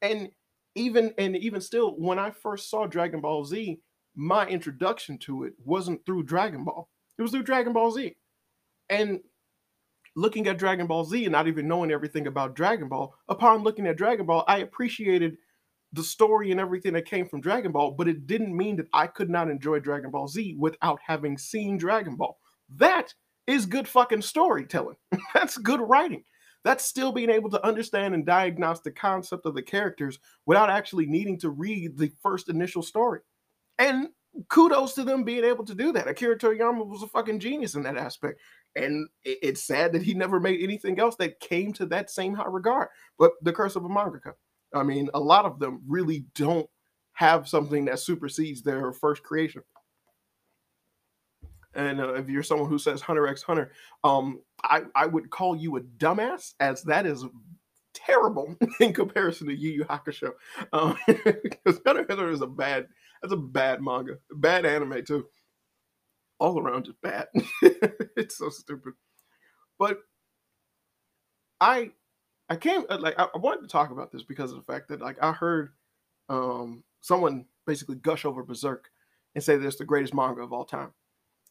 And 0.00 0.30
even 0.74 1.12
and 1.18 1.36
even 1.36 1.60
still, 1.60 1.92
when 1.92 2.18
I 2.18 2.30
first 2.30 2.70
saw 2.70 2.86
Dragon 2.86 3.20
Ball 3.20 3.44
Z, 3.44 3.78
my 4.16 4.46
introduction 4.46 5.18
to 5.18 5.44
it 5.44 5.52
wasn't 5.64 6.04
through 6.04 6.24
Dragon 6.24 6.64
Ball. 6.64 6.88
It 7.18 7.22
was 7.22 7.30
through 7.30 7.44
Dragon 7.44 7.72
Ball 7.72 7.90
Z. 7.92 8.16
And 8.88 9.20
looking 10.14 10.46
at 10.46 10.58
Dragon 10.58 10.86
Ball 10.86 11.04
Z 11.04 11.24
and 11.24 11.32
not 11.32 11.48
even 11.48 11.68
knowing 11.68 11.90
everything 11.90 12.26
about 12.26 12.54
Dragon 12.54 12.88
Ball, 12.88 13.14
upon 13.28 13.62
looking 13.62 13.86
at 13.86 13.96
Dragon 13.96 14.26
Ball, 14.26 14.44
I 14.46 14.58
appreciated 14.58 15.36
the 15.92 16.02
story 16.02 16.50
and 16.50 16.60
everything 16.60 16.94
that 16.94 17.04
came 17.04 17.26
from 17.26 17.40
Dragon 17.40 17.72
Ball, 17.72 17.92
but 17.92 18.08
it 18.08 18.26
didn't 18.26 18.56
mean 18.56 18.76
that 18.76 18.88
I 18.92 19.06
could 19.06 19.28
not 19.28 19.50
enjoy 19.50 19.78
Dragon 19.78 20.10
Ball 20.10 20.26
Z 20.28 20.56
without 20.58 21.00
having 21.06 21.36
seen 21.36 21.76
Dragon 21.76 22.16
Ball. 22.16 22.38
That 22.76 23.12
is 23.46 23.66
good 23.66 23.88
fucking 23.88 24.22
storytelling. 24.22 24.96
That's 25.34 25.58
good 25.58 25.80
writing. 25.80 26.24
That's 26.64 26.84
still 26.84 27.12
being 27.12 27.30
able 27.30 27.50
to 27.50 27.66
understand 27.66 28.14
and 28.14 28.24
diagnose 28.24 28.80
the 28.80 28.92
concept 28.92 29.46
of 29.46 29.54
the 29.54 29.62
characters 29.62 30.18
without 30.46 30.70
actually 30.70 31.06
needing 31.06 31.38
to 31.40 31.50
read 31.50 31.98
the 31.98 32.12
first 32.22 32.48
initial 32.48 32.82
story. 32.82 33.20
And 33.78 34.08
kudos 34.48 34.94
to 34.94 35.04
them 35.04 35.24
being 35.24 35.44
able 35.44 35.64
to 35.64 35.74
do 35.74 35.92
that. 35.92 36.08
Akira 36.08 36.38
Toriyama 36.38 36.86
was 36.86 37.02
a 37.02 37.08
fucking 37.08 37.40
genius 37.40 37.74
in 37.74 37.82
that 37.82 37.96
aspect. 37.96 38.40
And 38.74 39.08
it's 39.24 39.62
sad 39.62 39.92
that 39.92 40.02
he 40.02 40.14
never 40.14 40.40
made 40.40 40.62
anything 40.62 40.98
else 40.98 41.16
that 41.16 41.40
came 41.40 41.72
to 41.74 41.86
that 41.86 42.10
same 42.10 42.34
high 42.34 42.48
regard. 42.48 42.88
But 43.18 43.32
the 43.42 43.52
curse 43.52 43.76
of 43.76 43.84
a 43.84 43.88
mangaka. 43.88 44.32
I 44.74 44.82
mean, 44.82 45.10
a 45.12 45.20
lot 45.20 45.44
of 45.44 45.58
them 45.58 45.82
really 45.86 46.24
don't 46.34 46.68
have 47.12 47.46
something 47.46 47.84
that 47.84 47.98
supersedes 47.98 48.62
their 48.62 48.92
first 48.92 49.22
creation. 49.22 49.62
And 51.74 52.00
uh, 52.00 52.14
if 52.14 52.28
you're 52.28 52.42
someone 52.42 52.68
who 52.68 52.78
says 52.78 53.00
Hunter 53.00 53.26
x 53.26 53.42
Hunter, 53.42 53.72
um, 54.04 54.40
I, 54.62 54.82
I 54.94 55.06
would 55.06 55.30
call 55.30 55.56
you 55.56 55.76
a 55.76 55.80
dumbass, 55.80 56.54
as 56.60 56.82
that 56.84 57.06
is 57.06 57.24
terrible 57.94 58.56
in 58.80 58.92
comparison 58.92 59.48
to 59.48 59.54
Yu 59.54 59.70
Yu 59.70 59.84
Hakusho. 59.84 60.32
Um, 60.72 60.96
because 61.06 61.80
Hunter 61.86 62.06
Hunter 62.08 62.30
is 62.30 62.42
a 62.42 62.46
bad 62.46 62.88
that's 63.22 63.32
a 63.32 63.36
bad 63.36 63.80
manga, 63.80 64.18
bad 64.32 64.66
anime 64.66 65.04
too. 65.04 65.26
All 66.42 66.58
around 66.58 66.86
just 66.86 67.00
bad. 67.02 67.28
it's 67.62 68.36
so 68.36 68.48
stupid. 68.48 68.94
But 69.78 69.98
I 71.60 71.92
I 72.48 72.56
came 72.56 72.82
uh, 72.90 72.98
like 72.98 73.14
I, 73.16 73.28
I 73.32 73.38
wanted 73.38 73.60
to 73.60 73.68
talk 73.68 73.92
about 73.92 74.10
this 74.10 74.24
because 74.24 74.50
of 74.50 74.56
the 74.56 74.64
fact 74.64 74.88
that 74.88 75.00
like 75.00 75.22
I 75.22 75.30
heard 75.30 75.70
um 76.28 76.82
someone 77.00 77.44
basically 77.64 77.94
gush 77.94 78.24
over 78.24 78.42
Berserk 78.42 78.90
and 79.36 79.44
say 79.44 79.56
that 79.56 79.64
it's 79.64 79.76
the 79.76 79.84
greatest 79.84 80.14
manga 80.14 80.42
of 80.42 80.52
all 80.52 80.64
time. 80.64 80.92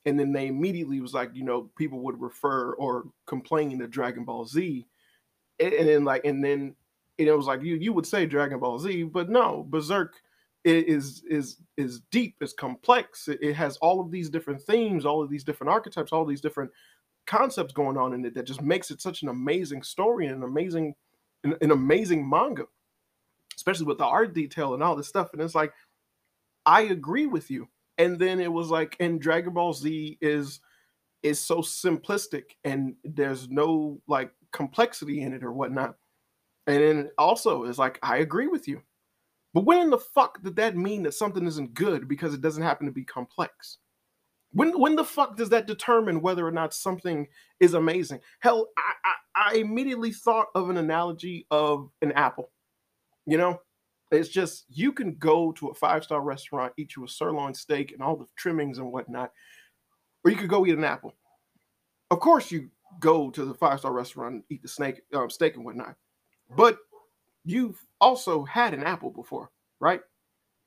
And 0.06 0.20
then 0.20 0.34
they 0.34 0.48
immediately 0.48 1.00
was 1.00 1.14
like, 1.14 1.32
you 1.34 1.46
know, 1.46 1.70
people 1.78 2.02
would 2.02 2.20
refer 2.20 2.74
or 2.74 3.06
complain 3.28 3.80
to 3.80 3.88
Dragon 3.88 4.26
Ball 4.26 4.46
Z. 4.46 4.86
And, 5.62 5.74
and 5.74 5.88
then 5.88 6.04
like 6.04 6.26
and 6.26 6.44
then 6.44 6.76
and 7.18 7.28
it 7.30 7.38
was 7.38 7.46
like 7.46 7.64
you 7.64 7.78
you 7.78 7.94
would 7.94 8.06
say 8.06 8.26
Dragon 8.26 8.60
Ball 8.60 8.78
Z, 8.78 9.04
but 9.04 9.30
no, 9.30 9.66
Berserk 9.70 10.16
is 10.64 11.24
is 11.28 11.58
is 11.78 12.02
deep, 12.12 12.36
is 12.42 12.54
complex. 12.54 13.28
It, 13.28 13.56
has 13.56 13.78
all 13.78 14.00
of 14.00 14.12
these 14.12 14.30
different 14.30 14.62
themes, 14.62 15.06
all 15.06 15.24
of 15.24 15.30
these 15.30 15.44
different 15.44 15.72
archetypes, 15.72 16.12
all 16.12 16.26
these 16.26 16.42
different 16.42 16.72
concepts 17.28 17.74
going 17.74 17.98
on 17.98 18.14
in 18.14 18.26
it 18.26 18.34
that 18.36 18.46
just 18.46 18.62
makes 18.62 18.92
it 18.92 19.02
such 19.02 19.22
an 19.24 19.30
amazing 19.30 19.84
story 19.84 20.28
and 20.28 20.38
an 20.38 20.44
amazing 20.44 20.96
an, 21.44 21.56
an 21.62 21.72
amazing 21.72 22.28
manga. 22.30 22.66
especially 23.56 23.86
with 23.86 23.98
the 23.98 24.06
art 24.06 24.34
detail 24.34 24.74
and 24.74 24.84
all 24.84 24.96
this 24.96 25.08
stuff. 25.08 25.30
And 25.34 25.42
it's 25.42 25.56
like, 25.56 25.74
I 26.66 26.82
agree 26.84 27.28
with 27.28 27.50
you. 27.52 27.68
And 27.98 28.18
then 28.20 28.40
it 28.40 28.52
was 28.52 28.70
like, 28.70 28.96
and 29.00 29.22
Dragon 29.22 29.54
Ball 29.54 29.74
Z 29.74 30.18
is 30.22 30.60
is 31.24 31.40
so 31.40 31.58
simplistic 31.58 32.56
and 32.64 32.96
there's 33.04 33.48
no 33.50 34.02
like 34.08 34.32
complexity 34.54 35.22
in 35.22 35.34
it 35.34 35.44
or 35.44 35.52
whatnot. 35.52 35.96
And 36.68 36.82
then 36.82 37.12
also 37.18 37.64
is 37.66 37.78
like, 37.78 38.00
I 38.04 38.18
agree 38.18 38.48
with 38.48 38.68
you. 38.68 38.82
But 39.54 39.66
when 39.66 39.80
in 39.80 39.90
the 39.90 39.98
fuck 39.98 40.42
did 40.42 40.56
that 40.56 40.78
mean 40.78 41.04
that 41.04 41.14
something 41.14 41.46
isn't 41.46 41.74
good 41.74 42.08
because 42.08 42.34
it 42.34 42.42
doesn't 42.42 42.64
happen 42.64 42.86
to 42.86 42.92
be 42.92 43.04
complex? 43.04 43.78
When 44.54 44.78
when 44.80 44.96
the 44.96 45.04
fuck 45.04 45.38
does 45.38 45.50
that 45.50 45.68
determine 45.68 46.22
whether 46.22 46.46
or 46.46 46.52
not 46.52 46.74
something 46.74 47.28
is 47.60 47.74
amazing? 47.74 48.20
Hell, 48.40 48.68
I, 48.78 48.94
I, 49.06 49.52
I 49.52 49.56
immediately 49.56 50.12
thought 50.12 50.48
of 50.56 50.70
an 50.70 50.78
analogy 50.78 51.48
of 51.52 51.90
an 52.02 52.12
apple. 52.14 52.52
You 53.26 53.38
know, 53.38 53.62
it's 54.12 54.30
just 54.30 54.66
you 54.70 54.92
can 54.92 55.16
go 55.16 55.54
to 55.54 55.70
a 55.70 55.74
five 55.74 56.04
star 56.04 56.22
restaurant, 56.22 56.74
eat 56.78 56.96
you 56.96 57.06
a 57.06 57.08
sirloin 57.08 57.54
steak 57.54 57.94
and 57.94 58.02
all 58.02 58.18
the 58.18 58.26
trimmings 58.36 58.78
and 58.78 58.92
whatnot, 58.92 59.32
or 60.24 60.32
you 60.32 60.38
could 60.38 60.50
go 60.50 60.66
eat 60.66 60.78
an 60.78 60.84
apple. 60.84 61.16
Of 62.10 62.20
course, 62.20 62.52
you 62.52 62.70
go 63.00 63.30
to 63.30 63.46
the 63.46 63.54
five 63.54 63.80
star 63.80 63.94
restaurant 63.94 64.36
and 64.36 64.44
eat 64.50 64.62
the 64.62 64.68
snake 64.68 65.02
um, 65.14 65.30
steak 65.30 65.56
and 65.56 65.64
whatnot, 65.64 65.96
but 66.58 66.78
you've 67.46 67.80
also 68.00 68.44
had 68.44 68.74
an 68.74 68.84
apple 68.84 69.10
before, 69.10 69.52
right? 69.80 70.02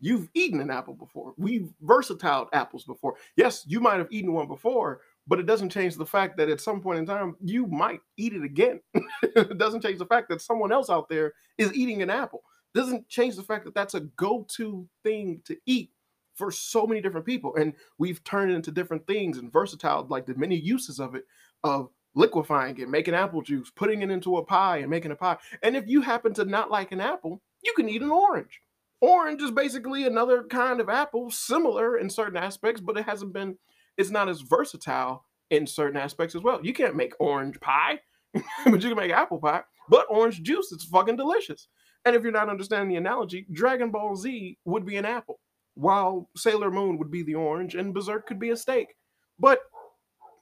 You've 0.00 0.28
eaten 0.34 0.60
an 0.60 0.70
apple 0.70 0.94
before. 0.94 1.34
We've 1.36 1.72
versatile 1.80 2.48
apples 2.52 2.84
before. 2.84 3.14
Yes, 3.36 3.64
you 3.66 3.80
might 3.80 3.98
have 3.98 4.08
eaten 4.10 4.32
one 4.32 4.48
before, 4.48 5.00
but 5.26 5.38
it 5.38 5.46
doesn't 5.46 5.70
change 5.70 5.96
the 5.96 6.04
fact 6.04 6.36
that 6.36 6.50
at 6.50 6.60
some 6.60 6.80
point 6.80 6.98
in 6.98 7.06
time 7.06 7.36
you 7.40 7.66
might 7.66 8.00
eat 8.16 8.34
it 8.34 8.44
again. 8.44 8.80
it 9.22 9.56
doesn't 9.56 9.82
change 9.82 9.98
the 9.98 10.06
fact 10.06 10.28
that 10.28 10.42
someone 10.42 10.72
else 10.72 10.90
out 10.90 11.08
there 11.08 11.32
is 11.58 11.72
eating 11.74 12.02
an 12.02 12.10
apple. 12.10 12.42
It 12.74 12.78
doesn't 12.78 13.08
change 13.08 13.36
the 13.36 13.42
fact 13.42 13.64
that 13.64 13.74
that's 13.74 13.94
a 13.94 14.00
go-to 14.00 14.86
thing 15.02 15.40
to 15.46 15.56
eat 15.64 15.90
for 16.34 16.50
so 16.50 16.86
many 16.86 17.00
different 17.00 17.24
people, 17.24 17.54
and 17.54 17.72
we've 17.96 18.22
turned 18.24 18.50
it 18.50 18.56
into 18.56 18.72
different 18.72 19.06
things 19.06 19.38
and 19.38 19.52
versatile, 19.52 20.04
like 20.10 20.26
the 20.26 20.34
many 20.34 20.56
uses 20.56 20.98
of 20.98 21.14
it, 21.14 21.24
of 21.62 21.90
liquefying 22.14 22.78
it, 22.78 22.88
making 22.88 23.14
apple 23.14 23.42
juice, 23.42 23.70
putting 23.74 24.02
it 24.02 24.10
into 24.10 24.36
a 24.36 24.44
pie 24.44 24.78
and 24.78 24.90
making 24.90 25.10
a 25.10 25.16
pie. 25.16 25.36
And 25.62 25.76
if 25.76 25.86
you 25.86 26.02
happen 26.02 26.32
to 26.34 26.44
not 26.44 26.70
like 26.70 26.92
an 26.92 27.00
apple, 27.00 27.42
you 27.62 27.72
can 27.74 27.88
eat 27.88 28.02
an 28.02 28.10
orange. 28.10 28.60
Orange 29.00 29.42
is 29.42 29.50
basically 29.50 30.06
another 30.06 30.44
kind 30.44 30.80
of 30.80 30.88
apple, 30.88 31.30
similar 31.30 31.98
in 31.98 32.08
certain 32.08 32.36
aspects, 32.36 32.80
but 32.80 32.96
it 32.96 33.04
hasn't 33.04 33.32
been, 33.32 33.58
it's 33.96 34.10
not 34.10 34.28
as 34.28 34.40
versatile 34.40 35.24
in 35.50 35.66
certain 35.66 35.98
aspects 35.98 36.34
as 36.34 36.42
well. 36.42 36.64
You 36.64 36.72
can't 36.72 36.96
make 36.96 37.14
orange 37.18 37.60
pie, 37.60 38.00
but 38.32 38.82
you 38.82 38.88
can 38.88 38.96
make 38.96 39.12
apple 39.12 39.38
pie. 39.38 39.62
But 39.88 40.06
orange 40.08 40.42
juice 40.42 40.72
is 40.72 40.84
fucking 40.84 41.16
delicious. 41.16 41.68
And 42.04 42.14
if 42.14 42.22
you're 42.22 42.32
not 42.32 42.48
understanding 42.48 42.88
the 42.88 42.96
analogy, 42.96 43.46
Dragon 43.52 43.90
Ball 43.90 44.16
Z 44.16 44.58
would 44.64 44.86
be 44.86 44.96
an 44.96 45.04
apple, 45.04 45.40
while 45.74 46.28
Sailor 46.36 46.70
Moon 46.70 46.98
would 46.98 47.10
be 47.10 47.22
the 47.22 47.34
orange, 47.34 47.74
and 47.74 47.94
Berserk 47.94 48.26
could 48.26 48.38
be 48.38 48.50
a 48.50 48.56
steak. 48.56 48.94
But 49.38 49.60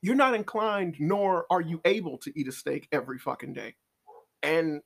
you're 0.02 0.16
not 0.16 0.34
inclined, 0.34 0.96
nor 0.98 1.46
are 1.50 1.60
you 1.60 1.80
able 1.84 2.18
to 2.18 2.38
eat 2.38 2.48
a 2.48 2.52
steak 2.52 2.88
every 2.92 3.18
fucking 3.18 3.52
day. 3.52 3.74
And 4.42 4.82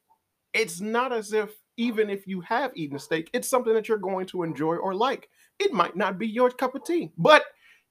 it's 0.53 0.81
not 0.81 1.13
as 1.13 1.33
if 1.33 1.51
even 1.79 2.09
if 2.11 2.27
you 2.27 2.41
have 2.43 2.73
eaten 2.75 2.97
a 2.97 3.01
steak, 3.01 3.31
it's 3.33 3.49
something 3.49 3.75
that 3.75 3.89
you're 3.89 3.99
going 3.99 4.27
to 4.27 4.43
enjoy 4.43 4.77
or 4.77 4.95
like. 4.95 5.29
It 5.59 5.73
might 5.73 5.97
not 5.97 6.19
be 6.19 6.27
your 6.27 6.51
cup 6.51 6.75
of 6.75 6.85
tea, 6.85 7.13
but 7.19 7.45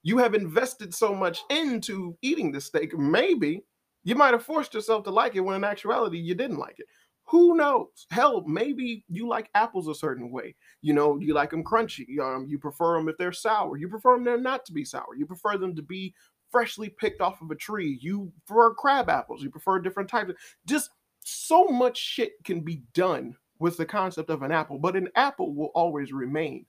you 0.03 0.19
have 0.19 0.35
invested 0.35 0.93
so 0.93 1.13
much 1.15 1.39
into 1.49 2.15
eating 2.21 2.51
the 2.51 2.61
steak. 2.61 2.97
Maybe 2.97 3.63
you 4.03 4.15
might 4.15 4.33
have 4.33 4.43
forced 4.43 4.73
yourself 4.73 5.03
to 5.05 5.09
like 5.09 5.35
it 5.35 5.41
when 5.41 5.55
in 5.55 5.63
actuality 5.63 6.19
you 6.19 6.35
didn't 6.35 6.59
like 6.59 6.79
it. 6.79 6.85
Who 7.27 7.55
knows? 7.55 8.05
Hell, 8.11 8.43
maybe 8.45 9.03
you 9.09 9.27
like 9.27 9.49
apples 9.55 9.87
a 9.87 9.95
certain 9.95 10.29
way. 10.31 10.55
You 10.83 10.93
know, 10.93 11.17
you 11.19 11.33
like 11.33 11.49
them 11.49 11.63
crunchy. 11.63 12.19
Um, 12.19 12.45
you 12.47 12.59
prefer 12.59 12.97
them 12.97 13.09
if 13.09 13.17
they're 13.17 13.31
sour. 13.31 13.77
You 13.77 13.87
prefer 13.87 14.23
them 14.23 14.43
not 14.43 14.63
to 14.65 14.73
be 14.73 14.85
sour. 14.85 15.15
You 15.17 15.25
prefer 15.25 15.57
them 15.57 15.75
to 15.75 15.81
be 15.81 16.13
freshly 16.55 16.87
picked 16.87 17.19
off 17.19 17.41
of 17.41 17.51
a 17.51 17.55
tree. 17.55 17.99
You 18.01 18.31
prefer 18.45 18.73
crab 18.73 19.09
apples. 19.09 19.43
You 19.43 19.49
prefer 19.49 19.77
different 19.77 20.09
types. 20.09 20.31
Just 20.65 20.91
so 21.19 21.65
much 21.65 21.97
shit 21.97 22.41
can 22.45 22.61
be 22.61 22.83
done 22.93 23.35
with 23.59 23.75
the 23.75 23.85
concept 23.85 24.29
of 24.29 24.41
an 24.41 24.53
apple, 24.53 24.79
but 24.79 24.95
an 24.95 25.09
apple 25.17 25.53
will 25.53 25.71
always 25.75 26.13
remain 26.13 26.65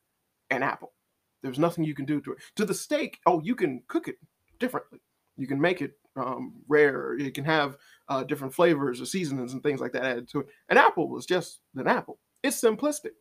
an 0.50 0.64
apple. 0.64 0.92
There's 1.40 1.60
nothing 1.60 1.84
you 1.84 1.94
can 1.94 2.04
do 2.04 2.20
to 2.22 2.32
it. 2.32 2.38
To 2.56 2.64
the 2.64 2.74
steak, 2.74 3.20
oh, 3.26 3.40
you 3.44 3.54
can 3.54 3.80
cook 3.86 4.08
it 4.08 4.16
differently. 4.58 4.98
You 5.36 5.46
can 5.46 5.60
make 5.60 5.82
it 5.82 5.92
um, 6.16 6.54
rare. 6.66 7.16
It 7.16 7.34
can 7.34 7.44
have 7.44 7.76
uh, 8.08 8.24
different 8.24 8.52
flavors 8.52 9.00
or 9.00 9.06
seasonings 9.06 9.52
and 9.52 9.62
things 9.62 9.80
like 9.80 9.92
that 9.92 10.04
added 10.04 10.28
to 10.30 10.40
it. 10.40 10.48
An 10.68 10.78
apple 10.78 11.16
is 11.16 11.26
just 11.26 11.60
an 11.76 11.86
apple. 11.86 12.18
It's 12.42 12.60
simplistic, 12.60 13.12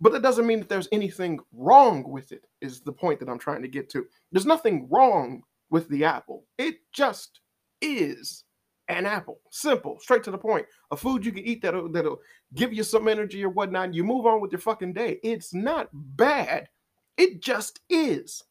but 0.00 0.12
that 0.12 0.22
doesn't 0.22 0.46
mean 0.46 0.60
that 0.60 0.68
there's 0.68 0.88
anything 0.92 1.40
wrong 1.52 2.08
with 2.08 2.30
it. 2.30 2.44
Is 2.60 2.82
the 2.82 2.92
point 2.92 3.18
that 3.18 3.28
I'm 3.28 3.40
trying 3.40 3.62
to 3.62 3.68
get 3.68 3.90
to? 3.90 4.06
There's 4.30 4.46
nothing 4.46 4.86
wrong 4.88 5.42
with 5.74 5.88
the 5.88 6.04
apple. 6.04 6.44
It 6.56 6.76
just 6.92 7.40
is 7.82 8.44
an 8.86 9.06
apple. 9.06 9.40
Simple, 9.50 9.98
straight 9.98 10.22
to 10.22 10.30
the 10.30 10.38
point. 10.38 10.66
A 10.92 10.96
food 10.96 11.26
you 11.26 11.32
can 11.32 11.44
eat 11.44 11.62
that'll 11.62 11.90
that'll 11.90 12.20
give 12.54 12.72
you 12.72 12.84
some 12.84 13.08
energy 13.08 13.44
or 13.44 13.48
whatnot. 13.48 13.86
And 13.86 13.94
you 13.96 14.04
move 14.04 14.24
on 14.24 14.40
with 14.40 14.52
your 14.52 14.60
fucking 14.60 14.92
day. 14.92 15.18
It's 15.24 15.52
not 15.52 15.88
bad. 15.92 16.68
It 17.16 17.42
just 17.42 17.80
is. 17.90 18.44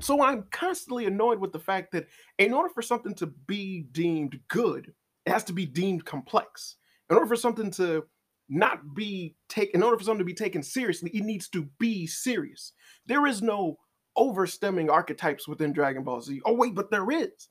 So 0.00 0.24
I'm 0.24 0.46
constantly 0.50 1.06
annoyed 1.06 1.38
with 1.38 1.52
the 1.52 1.60
fact 1.60 1.92
that 1.92 2.08
in 2.38 2.52
order 2.52 2.68
for 2.68 2.82
something 2.82 3.14
to 3.14 3.26
be 3.26 3.86
deemed 3.92 4.40
good, 4.48 4.92
it 5.24 5.30
has 5.30 5.44
to 5.44 5.52
be 5.52 5.66
deemed 5.66 6.04
complex. 6.04 6.78
In 7.10 7.14
order 7.14 7.28
for 7.28 7.36
something 7.36 7.70
to 7.72 8.02
not 8.48 8.92
be 8.96 9.36
taken, 9.48 9.78
in 9.78 9.84
order 9.84 9.98
for 9.98 10.02
something 10.02 10.18
to 10.18 10.24
be 10.24 10.34
taken 10.34 10.64
seriously, 10.64 11.12
it 11.14 11.22
needs 11.22 11.48
to 11.50 11.68
be 11.78 12.08
serious. 12.08 12.72
There 13.06 13.28
is 13.28 13.40
no 13.40 13.78
overstemming 14.16 14.90
archetypes 14.90 15.48
within 15.48 15.72
Dragon 15.72 16.04
Ball 16.04 16.20
Z. 16.20 16.40
Oh 16.44 16.54
wait, 16.54 16.74
but 16.74 16.90
there 16.90 17.10
is 17.10 17.48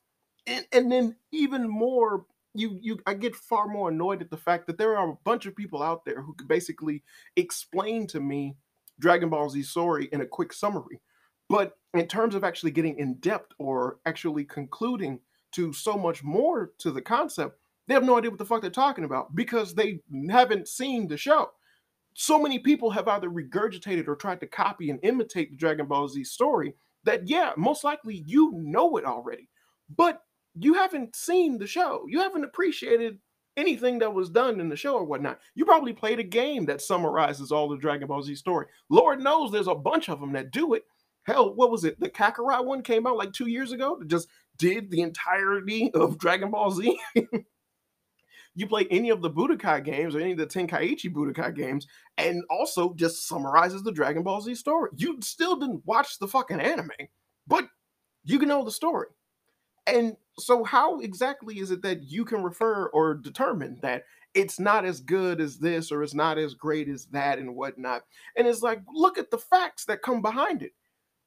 and, 0.48 0.65
and 0.72 0.91
then 0.91 1.15
even 1.32 1.67
more 1.67 2.25
you 2.53 2.77
you 2.82 3.00
I 3.05 3.13
get 3.15 3.36
far 3.36 3.67
more 3.67 3.89
annoyed 3.89 4.22
at 4.22 4.29
the 4.29 4.38
fact 4.38 4.67
that 4.67 4.77
there 4.77 4.98
are 4.98 5.12
a 5.12 5.17
bunch 5.24 5.46
of 5.46 5.55
people 5.55 5.82
out 5.82 6.05
there 6.05 6.22
who 6.22 6.34
could 6.34 6.48
basically 6.48 7.03
explain 7.36 8.08
to 8.08 8.20
me 8.20 8.55
Dragon 9.00 9.29
Ball 9.29 9.50
Z 9.50 9.63
story 9.63 10.10
in 10.12 10.22
a 10.22 10.25
quick 10.25 10.53
summary. 10.53 11.01
But 11.50 11.74
in 11.93 12.08
terms 12.08 12.36
of 12.36 12.43
actually 12.43 12.72
getting 12.72 12.98
in 12.98 13.15
depth 13.15 13.53
or 13.58 13.98
actually 14.05 14.46
concluding 14.46 15.20
to 15.53 15.74
so 15.74 15.98
much 15.98 16.24
more 16.24 16.72
to 16.79 16.91
the 16.91 17.01
concept, 17.01 17.60
they 17.88 17.93
have 17.93 18.03
no 18.03 18.17
idea 18.17 18.29
what 18.29 18.39
the 18.39 18.46
fuck 18.46 18.62
they're 18.62 18.72
talking 18.72 19.03
about 19.03 19.36
because 19.36 19.75
they 19.75 20.00
haven't 20.29 20.67
seen 20.67 21.08
the 21.08 21.17
show. 21.17 21.51
So 22.15 22.39
many 22.39 22.60
people 22.60 22.89
have 22.91 23.08
either 23.08 23.29
regurgitated 23.29 24.08
or 24.08 24.15
tried 24.15 24.39
to 24.41 24.48
copy 24.48 24.89
and 24.89 25.00
imitate 25.03 25.51
the 25.51 25.58
Dragon 25.58 25.88
Ball 25.88 26.08
Z 26.08 26.24
story 26.25 26.75
that, 27.03 27.27
yeah, 27.27 27.53
most 27.58 27.84
likely 27.84 28.24
you 28.25 28.51
know 28.53 28.98
it 28.98 29.05
already. 29.05 29.50
But 29.96 30.22
you 30.55 30.75
haven't 30.75 31.15
seen 31.15 31.58
the 31.58 31.67
show. 31.67 32.05
You 32.08 32.20
haven't 32.20 32.43
appreciated 32.43 33.20
anything 33.58 34.00
that 34.00 34.13
was 34.13 34.29
done 34.29 34.60
in 34.60 34.70
the 34.70 34.75
show 34.75 34.96
or 34.96 35.03
whatnot. 35.03 35.39
You 35.55 35.65
probably 35.65 35.93
played 35.93 36.20
a 36.20 36.24
game 36.24 36.65
that 36.65 36.82
summarizes 36.82 37.51
all 37.51 37.70
the 37.70 37.77
Dragon 37.77 38.08
Ball 38.08 38.22
Z 38.22 38.36
story. 38.36 38.67
Lord 38.89 39.22
knows 39.22 39.51
there's 39.51 39.67
a 39.67 39.75
bunch 39.75 40.10
of 40.10 40.20
them 40.20 40.34
that 40.34 40.51
do 40.51 40.74
it. 40.74 40.84
Hell, 41.24 41.53
what 41.55 41.72
was 41.72 41.86
it? 41.86 42.00
The 42.00 42.10
Kakarot 42.10 42.65
one 42.65 42.82
came 42.82 43.08
out 43.08 43.17
like 43.17 43.32
two 43.32 43.48
years 43.48 43.72
ago 43.72 43.98
that 43.98 44.08
just 44.08 44.27
did 44.58 44.91
the 44.91 45.01
entirety 45.01 45.91
of 45.93 46.17
Dragon 46.17 46.51
Ball 46.51 46.72
Z. 46.72 47.00
you 48.55 48.67
play 48.67 48.88
any 48.91 49.10
of 49.10 49.22
the 49.22 49.29
Budokai 49.29 49.83
games 49.83 50.15
or 50.15 50.19
any 50.19 50.33
of 50.33 50.38
the 50.38 50.45
Tenkaichi 50.45 51.12
Budokai 51.12 51.55
games, 51.55 51.88
and 52.17 52.43
also 52.50 52.93
just 52.93 53.27
summarizes 53.27 53.83
the 53.83 53.91
Dragon 53.91 54.24
Ball 54.24 54.41
Z 54.41 54.55
story. 54.55 54.91
You 54.95 55.17
still 55.22 55.55
didn't 55.55 55.86
watch 55.86 56.19
the 56.19 56.27
fucking 56.27 56.60
anime, 56.60 56.91
but 57.48 57.67
you 58.24 58.39
can 58.39 58.48
know 58.48 58.63
the 58.63 58.72
story. 58.72 59.07
And 59.88 60.15
so, 60.39 60.63
how 60.63 61.00
exactly 61.00 61.60
is 61.60 61.72
it 61.72 61.81
that 61.81 62.03
you 62.03 62.25
can 62.25 62.43
refer 62.43 62.88
or 62.88 63.15
determine 63.15 63.79
that 63.81 64.03
it's 64.33 64.60
not 64.60 64.86
as 64.86 65.00
good 65.00 65.39
as 65.41 65.57
this 65.57 65.91
or 65.91 66.03
it's 66.03 66.13
not 66.13 66.38
as 66.38 66.53
great 66.53 66.88
as 66.88 67.05
that 67.07 67.39
and 67.39 67.55
whatnot? 67.55 68.03
And 68.38 68.48
it's 68.48 68.62
like, 68.62 68.81
look 68.93 69.17
at 69.17 69.29
the 69.29 69.38
facts 69.38 69.86
that 69.86 70.01
come 70.01 70.22
behind 70.22 70.63
it. 70.63 70.72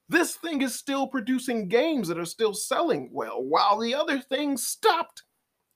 This 0.08 0.36
thing 0.36 0.62
is 0.62 0.74
still 0.74 1.08
producing 1.08 1.68
games 1.68 2.08
that 2.08 2.18
are 2.18 2.24
still 2.24 2.54
selling 2.54 3.10
well, 3.12 3.42
while 3.42 3.78
the 3.78 3.94
other 3.94 4.20
thing 4.20 4.56
stopped. 4.56 5.24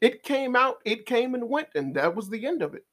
It 0.00 0.22
came 0.22 0.56
out, 0.56 0.76
it 0.84 1.06
came 1.06 1.34
and 1.34 1.48
went, 1.48 1.68
and 1.74 1.94
that 1.96 2.14
was 2.14 2.28
the 2.28 2.46
end 2.46 2.62
of 2.62 2.74
it. 2.74 2.84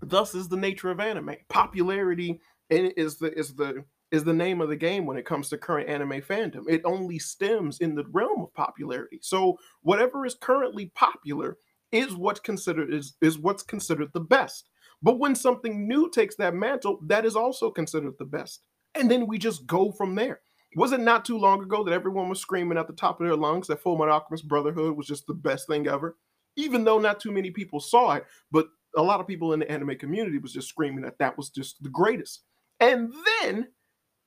Thus 0.00 0.34
is 0.34 0.48
the 0.48 0.56
nature 0.56 0.90
of 0.90 1.00
anime. 1.00 1.36
Popularity 1.48 2.40
is 2.70 3.18
the 3.18 3.36
is 3.38 3.54
the 3.54 3.84
is 4.10 4.24
the 4.24 4.32
name 4.32 4.60
of 4.60 4.68
the 4.68 4.76
game 4.76 5.04
when 5.04 5.18
it 5.18 5.26
comes 5.26 5.48
to 5.50 5.58
current 5.58 5.88
anime 5.88 6.22
fandom. 6.22 6.64
It 6.68 6.82
only 6.84 7.18
stems 7.18 7.78
in 7.78 7.94
the 7.94 8.04
realm 8.10 8.42
of 8.42 8.54
popularity. 8.54 9.18
So 9.20 9.58
whatever 9.82 10.24
is 10.24 10.34
currently 10.34 10.90
popular 10.94 11.58
is 11.92 12.14
what's 12.14 12.40
considered 12.40 12.92
is, 12.92 13.16
is 13.20 13.38
what's 13.38 13.62
considered 13.62 14.10
the 14.14 14.20
best. 14.20 14.70
But 15.02 15.18
when 15.18 15.34
something 15.34 15.86
new 15.86 16.10
takes 16.10 16.36
that 16.36 16.54
mantle, 16.54 17.00
that 17.06 17.24
is 17.24 17.36
also 17.36 17.70
considered 17.70 18.14
the 18.18 18.24
best. 18.24 18.62
And 18.94 19.10
then 19.10 19.26
we 19.26 19.38
just 19.38 19.66
go 19.66 19.92
from 19.92 20.14
there. 20.14 20.40
Was 20.76 20.92
it 20.92 21.00
not 21.00 21.24
too 21.24 21.38
long 21.38 21.62
ago 21.62 21.82
that 21.84 21.94
everyone 21.94 22.28
was 22.28 22.40
screaming 22.40 22.78
at 22.78 22.86
the 22.86 22.92
top 22.92 23.20
of 23.20 23.26
their 23.26 23.36
lungs 23.36 23.66
that 23.68 23.80
Full 23.80 23.96
Metal 23.96 24.14
Alchemist 24.14 24.46
Brotherhood 24.46 24.96
was 24.96 25.06
just 25.06 25.26
the 25.26 25.34
best 25.34 25.66
thing 25.66 25.86
ever? 25.86 26.16
Even 26.56 26.84
though 26.84 26.98
not 26.98 27.20
too 27.20 27.32
many 27.32 27.50
people 27.50 27.80
saw 27.80 28.14
it, 28.14 28.26
but 28.50 28.68
a 28.96 29.02
lot 29.02 29.20
of 29.20 29.26
people 29.26 29.52
in 29.52 29.60
the 29.60 29.70
anime 29.70 29.96
community 29.96 30.38
was 30.38 30.52
just 30.52 30.68
screaming 30.68 31.02
that 31.02 31.18
that 31.18 31.36
was 31.36 31.50
just 31.50 31.82
the 31.82 31.88
greatest. 31.88 32.42
And 32.80 33.12
then 33.42 33.68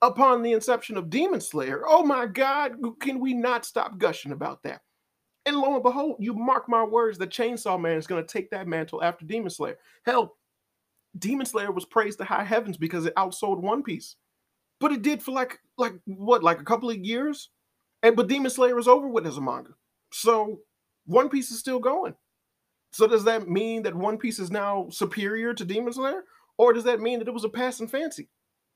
upon 0.01 0.41
the 0.41 0.53
inception 0.53 0.97
of 0.97 1.09
Demon 1.09 1.41
Slayer, 1.41 1.83
oh 1.87 2.03
my 2.03 2.25
God, 2.25 2.77
can 2.99 3.19
we 3.19 3.33
not 3.33 3.65
stop 3.65 3.97
gushing 3.97 4.31
about 4.31 4.63
that? 4.63 4.81
And 5.45 5.57
lo 5.57 5.73
and 5.73 5.83
behold, 5.83 6.17
you 6.19 6.33
mark 6.33 6.69
my 6.69 6.83
words, 6.83 7.17
the 7.17 7.27
Chainsaw 7.27 7.79
Man 7.79 7.97
is 7.97 8.07
going 8.07 8.23
to 8.23 8.31
take 8.31 8.49
that 8.51 8.67
mantle 8.67 9.03
after 9.03 9.25
Demon 9.25 9.49
Slayer. 9.49 9.77
Hell, 10.05 10.37
Demon 11.17 11.45
Slayer 11.45 11.71
was 11.71 11.85
praised 11.85 12.19
to 12.19 12.23
high 12.23 12.43
heavens 12.43 12.77
because 12.77 13.05
it 13.05 13.15
outsold 13.15 13.61
One 13.61 13.83
Piece, 13.83 14.15
but 14.81 14.91
it 14.91 15.03
did 15.03 15.23
for 15.23 15.31
like 15.31 15.59
like 15.77 15.93
what 16.05 16.43
like 16.43 16.59
a 16.59 16.65
couple 16.65 16.89
of 16.89 16.97
years, 16.97 17.49
and 18.03 18.15
but 18.15 18.27
Demon 18.27 18.51
Slayer 18.51 18.77
is 18.77 18.87
over 18.87 19.07
with 19.07 19.25
as 19.27 19.37
a 19.37 19.41
manga, 19.41 19.75
so 20.11 20.59
One 21.05 21.29
Piece 21.29 21.51
is 21.51 21.59
still 21.59 21.79
going. 21.79 22.15
So 22.91 23.07
does 23.07 23.23
that 23.23 23.47
mean 23.47 23.83
that 23.83 23.95
One 23.95 24.17
Piece 24.17 24.39
is 24.39 24.51
now 24.51 24.87
superior 24.89 25.53
to 25.53 25.63
Demon 25.63 25.93
Slayer, 25.93 26.23
or 26.57 26.73
does 26.73 26.83
that 26.83 26.99
mean 26.99 27.19
that 27.19 27.27
it 27.27 27.33
was 27.33 27.45
a 27.45 27.49
passing 27.49 27.87
fancy? 27.87 28.27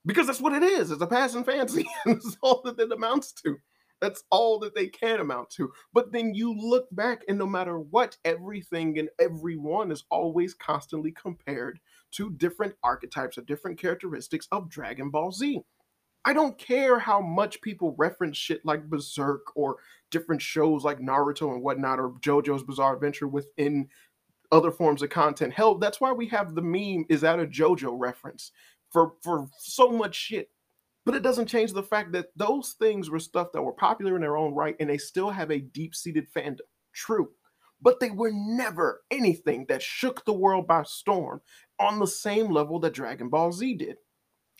Because 0.06 0.28
that's 0.28 0.40
what 0.40 0.54
it 0.54 0.64
is. 0.64 0.92
It's 0.92 1.02
a 1.02 1.08
passing 1.08 1.44
fancy. 1.44 1.86
that's 2.06 2.38
all 2.42 2.62
that 2.64 2.80
it 2.80 2.92
amounts 2.92 3.34
to. 3.44 3.58
That's 4.02 4.24
all 4.30 4.60
that 4.60 4.76
they 4.76 4.88
can 4.88 5.20
amount 5.20 5.50
to. 5.52 5.72
But 5.94 6.12
then 6.12 6.36
you 6.36 6.54
look 6.56 6.88
back, 6.92 7.24
and 7.28 7.40
no 7.40 7.48
matter 7.48 7.80
what, 7.80 8.18
everything 8.24 9.00
and 9.00 9.10
everyone 9.20 9.92
is 9.92 10.04
always 10.12 10.54
constantly 10.54 11.12
compared 11.12 11.80
to 12.12 12.32
different 12.32 12.76
archetypes 12.84 13.38
or 13.38 13.42
different 13.42 13.80
characteristics 13.80 14.48
of 14.52 14.70
Dragon 14.70 15.10
Ball 15.10 15.32
Z. 15.32 15.62
I 16.26 16.34
don't 16.34 16.58
care 16.58 16.98
how 16.98 17.22
much 17.22 17.62
people 17.62 17.96
reference 17.98 18.36
shit 18.36 18.66
like 18.66 18.90
Berserk 18.90 19.56
or 19.56 19.78
different 20.10 20.42
shows 20.42 20.84
like 20.84 21.00
Naruto 21.00 21.54
and 21.54 21.62
whatnot, 21.62 22.00
or 22.00 22.10
JoJo's 22.22 22.64
Bizarre 22.64 22.96
Adventure 22.96 23.28
within 23.28 23.88
other 24.52 24.72
forms 24.72 25.04
of 25.04 25.10
content. 25.10 25.54
Hell, 25.54 25.76
that's 25.76 26.02
why 26.02 26.12
we 26.12 26.28
have 26.28 26.56
the 26.56 26.62
meme 26.62 27.06
is 27.10 27.22
that 27.22 27.40
a 27.40 27.46
JoJo 27.46 27.94
reference 27.98 28.52
for 28.92 29.14
for 29.22 29.48
so 29.60 29.92
much 29.92 30.16
shit. 30.16 30.50
But 31.06 31.14
it 31.16 31.22
doesn't 31.22 31.48
change 31.48 31.72
the 31.72 31.84
fact 31.84 32.12
that 32.14 32.28
those 32.36 32.76
things 32.80 33.12
were 33.12 33.20
stuff 33.20 33.52
that 33.54 33.62
were 33.62 33.74
popular 33.74 34.16
in 34.16 34.22
their 34.22 34.38
own 34.38 34.56
right 34.56 34.76
and 34.80 34.90
they 34.90 34.98
still 34.98 35.30
have 35.30 35.52
a 35.52 35.60
deep-seated 35.60 36.26
fandom. 36.34 36.62
True. 36.94 37.30
But 37.80 38.00
they 38.00 38.10
were 38.10 38.32
never 38.34 39.04
anything 39.12 39.68
that 39.70 39.84
shook 39.84 40.26
the 40.26 40.34
world 40.34 40.66
by 40.66 40.82
storm 40.84 41.42
on 41.80 42.00
the 42.00 42.08
same 42.08 42.50
level 42.50 42.80
that 42.80 42.94
Dragon 42.94 43.30
Ball 43.30 43.52
Z 43.52 43.76
did. 43.76 43.98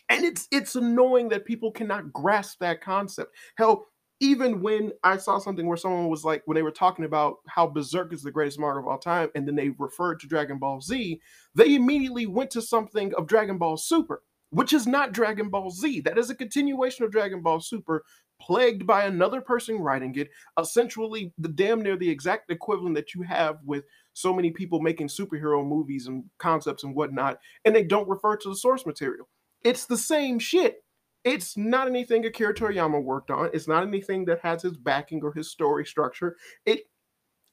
And 0.08 0.24
it's 0.24 0.46
it's 0.52 0.76
annoying 0.76 1.28
that 1.30 1.44
people 1.44 1.72
cannot 1.72 2.12
grasp 2.12 2.60
that 2.60 2.80
concept. 2.80 3.34
Hell, 3.56 3.86
even 4.20 4.60
when 4.62 4.92
I 5.02 5.16
saw 5.16 5.38
something 5.38 5.66
where 5.66 5.76
someone 5.76 6.08
was 6.08 6.24
like, 6.24 6.42
when 6.46 6.54
they 6.54 6.62
were 6.62 6.70
talking 6.70 7.04
about 7.04 7.36
how 7.48 7.66
Berserk 7.66 8.12
is 8.12 8.22
the 8.22 8.30
greatest 8.30 8.58
manga 8.58 8.78
of 8.78 8.86
all 8.86 8.98
time, 8.98 9.30
and 9.34 9.46
then 9.46 9.56
they 9.56 9.70
referred 9.78 10.20
to 10.20 10.26
Dragon 10.26 10.58
Ball 10.58 10.80
Z, 10.80 11.20
they 11.54 11.74
immediately 11.74 12.26
went 12.26 12.50
to 12.52 12.62
something 12.62 13.12
of 13.14 13.26
Dragon 13.26 13.58
Ball 13.58 13.76
Super, 13.76 14.22
which 14.50 14.72
is 14.72 14.86
not 14.86 15.12
Dragon 15.12 15.50
Ball 15.50 15.70
Z. 15.70 16.00
That 16.00 16.18
is 16.18 16.30
a 16.30 16.34
continuation 16.34 17.04
of 17.04 17.12
Dragon 17.12 17.42
Ball 17.42 17.60
Super, 17.60 18.04
plagued 18.40 18.86
by 18.86 19.04
another 19.04 19.40
person 19.40 19.78
writing 19.78 20.14
it, 20.14 20.28
essentially 20.58 21.32
the 21.38 21.48
damn 21.48 21.82
near 21.82 21.96
the 21.96 22.08
exact 22.08 22.50
equivalent 22.50 22.94
that 22.94 23.14
you 23.14 23.22
have 23.22 23.58
with 23.64 23.84
so 24.12 24.32
many 24.32 24.50
people 24.50 24.80
making 24.80 25.08
superhero 25.08 25.66
movies 25.66 26.06
and 26.06 26.24
concepts 26.38 26.84
and 26.84 26.94
whatnot, 26.94 27.38
and 27.64 27.74
they 27.74 27.82
don't 27.82 28.08
refer 28.08 28.36
to 28.36 28.48
the 28.48 28.56
source 28.56 28.86
material. 28.86 29.28
It's 29.66 29.84
the 29.84 29.98
same 29.98 30.38
shit 30.38 30.82
it's 31.26 31.56
not 31.56 31.88
anything 31.88 32.24
Akira 32.24 32.54
Toriyama 32.54 33.02
worked 33.02 33.32
on. 33.32 33.50
It's 33.52 33.66
not 33.66 33.82
anything 33.82 34.24
that 34.26 34.38
has 34.42 34.62
his 34.62 34.76
backing 34.76 35.24
or 35.24 35.32
his 35.32 35.50
story 35.50 35.84
structure. 35.84 36.36
It 36.64 36.82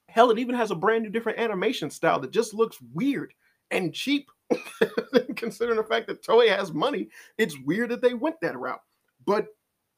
hell, 0.10 0.30
it 0.30 0.38
even 0.38 0.54
has 0.54 0.70
a 0.70 0.76
brand 0.76 1.04
new 1.04 1.10
different 1.10 1.40
animation 1.40 1.90
style 1.90 2.20
that 2.20 2.32
just 2.32 2.54
looks 2.54 2.78
weird 2.94 3.34
and 3.72 3.92
cheap. 3.92 4.30
Considering 5.36 5.78
the 5.78 5.84
fact 5.84 6.06
that 6.06 6.22
Toei 6.24 6.56
has 6.56 6.72
money, 6.72 7.10
it's 7.40 7.58
weird 7.66 7.90
that 7.90 8.04
they 8.04 8.14
went 8.14 8.36
that 8.42 8.60
route. 8.60 8.82
But 9.26 9.48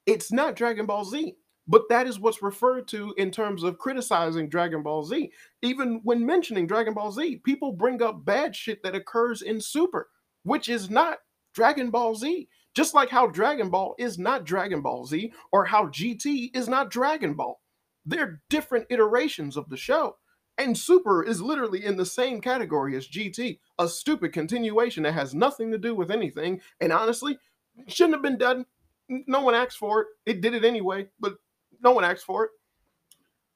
it's 0.05 0.31
not 0.31 0.55
Dragon 0.55 0.85
Ball 0.85 1.03
Z. 1.03 1.35
But 1.67 1.89
that 1.89 2.07
is 2.07 2.17
what's 2.17 2.41
referred 2.41 2.87
to 2.89 3.13
in 3.17 3.29
terms 3.29 3.63
of 3.63 3.79
criticizing 3.79 4.47
Dragon 4.47 4.83
Ball 4.83 5.03
Z. 5.03 5.31
Even 5.63 5.99
when 6.03 6.25
mentioning 6.25 6.65
Dragon 6.65 6.93
Ball 6.93 7.11
Z, 7.11 7.41
people 7.43 7.73
bring 7.73 8.01
up 8.01 8.23
bad 8.23 8.55
shit 8.55 8.81
that 8.83 8.95
occurs 8.95 9.41
in 9.41 9.59
Super, 9.59 10.07
which 10.43 10.69
is 10.69 10.89
not 10.89 11.17
Dragon 11.55 11.89
Ball 11.89 12.13
Z. 12.15 12.47
Just 12.75 12.93
like 12.93 13.09
how 13.09 13.27
Dragon 13.27 13.69
Ball 13.69 13.95
is 13.97 14.19
not 14.19 14.43
Dragon 14.43 14.81
Ball 14.81 15.05
Z 15.05 15.31
or 15.53 15.65
how 15.65 15.87
GT 15.87 16.55
is 16.55 16.67
not 16.67 16.91
Dragon 16.91 17.33
Ball. 17.33 17.61
They're 18.05 18.41
different 18.49 18.87
iterations 18.89 19.55
of 19.55 19.69
the 19.69 19.77
show. 19.77 20.17
And 20.57 20.77
Super 20.77 21.23
is 21.23 21.41
literally 21.41 21.83
in 21.83 21.97
the 21.97 22.05
same 22.05 22.41
category 22.41 22.95
as 22.95 23.07
GT, 23.07 23.59
a 23.79 23.87
stupid 23.87 24.33
continuation 24.33 25.03
that 25.03 25.13
has 25.13 25.33
nothing 25.33 25.71
to 25.71 25.77
do 25.77 25.95
with 25.95 26.11
anything. 26.11 26.61
And 26.79 26.91
honestly, 26.91 27.39
shouldn't 27.87 28.15
have 28.15 28.21
been 28.21 28.37
done. 28.37 28.65
No 29.09 29.41
one 29.41 29.55
asked 29.55 29.77
for 29.77 30.01
it. 30.01 30.07
It 30.25 30.41
did 30.41 30.53
it 30.53 30.65
anyway, 30.65 31.07
but 31.19 31.35
no 31.81 31.91
one 31.91 32.03
asked 32.03 32.25
for 32.25 32.45
it. 32.45 32.51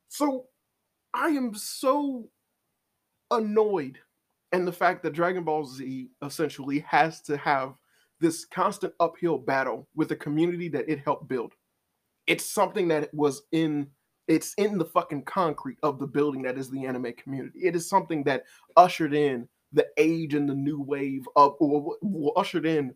So 0.08 0.46
I 1.14 1.30
am 1.30 1.54
so 1.54 2.30
annoyed 3.30 4.00
and 4.52 4.68
the 4.68 4.74
fact 4.74 5.04
that 5.04 5.14
Dragon 5.14 5.44
Ball 5.44 5.66
Z 5.66 6.10
essentially 6.24 6.80
has 6.88 7.22
to 7.22 7.38
have 7.38 7.80
this 8.20 8.46
constant 8.46 8.94
uphill 9.00 9.38
battle 9.38 9.88
with 9.96 10.12
a 10.12 10.16
community 10.16 10.70
that 10.70 10.90
it 10.90 11.00
helped 11.00 11.28
build. 11.28 11.54
It's 12.28 12.46
something 12.46 12.88
that 12.90 13.14
was 13.14 13.44
in 13.52 13.88
it's 14.28 14.54
in 14.56 14.78
the 14.78 14.86
fucking 14.86 15.24
concrete 15.24 15.80
of 15.82 15.98
the 15.98 16.06
building 16.06 16.44
that 16.44 16.58
is 16.58 16.70
the 16.70 16.86
anime 16.86 17.14
community. 17.14 17.62
It 17.64 17.76
is 17.76 17.90
something 17.90 18.24
that 18.26 18.44
ushered 18.78 19.16
in 19.16 19.48
the 19.74 19.88
age 19.98 20.36
and 20.36 20.48
the 20.48 20.54
new 20.54 20.80
wave 20.80 21.28
of 21.36 21.56
or, 21.60 21.96
or 22.02 22.34
ushered 22.36 22.66
in 22.66 22.94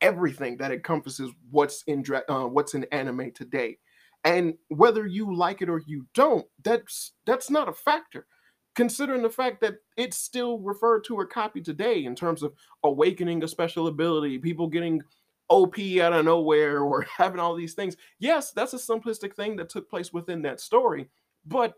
everything 0.00 0.56
that 0.56 0.72
encompasses 0.72 1.30
what's 1.50 1.84
in 1.86 2.04
uh, 2.28 2.46
what's 2.46 2.74
in 2.74 2.84
anime 2.90 3.30
today. 3.32 3.78
And 4.24 4.54
whether 4.68 5.06
you 5.06 5.34
like 5.34 5.62
it 5.62 5.68
or 5.68 5.82
you 5.86 6.06
don't, 6.14 6.46
that's 6.64 7.12
that's 7.26 7.50
not 7.50 7.68
a 7.68 7.72
factor 7.72 8.26
considering 8.74 9.22
the 9.22 9.30
fact 9.30 9.60
that 9.60 9.76
it's 9.96 10.16
still 10.16 10.58
referred 10.58 11.04
to 11.04 11.16
or 11.16 11.26
copied 11.26 11.64
today 11.64 12.04
in 12.04 12.14
terms 12.14 12.42
of 12.42 12.52
awakening 12.84 13.42
a 13.42 13.48
special 13.48 13.86
ability, 13.86 14.38
people 14.38 14.66
getting 14.66 15.02
OP 15.48 15.78
out 16.00 16.12
of 16.12 16.24
nowhere 16.24 16.80
or 16.80 17.02
having 17.16 17.40
all 17.40 17.54
these 17.54 17.74
things. 17.74 17.96
Yes, 18.18 18.52
that's 18.52 18.74
a 18.74 18.78
simplistic 18.78 19.34
thing 19.34 19.56
that 19.56 19.68
took 19.68 19.88
place 19.88 20.12
within 20.12 20.42
that 20.42 20.60
story, 20.60 21.08
but 21.46 21.74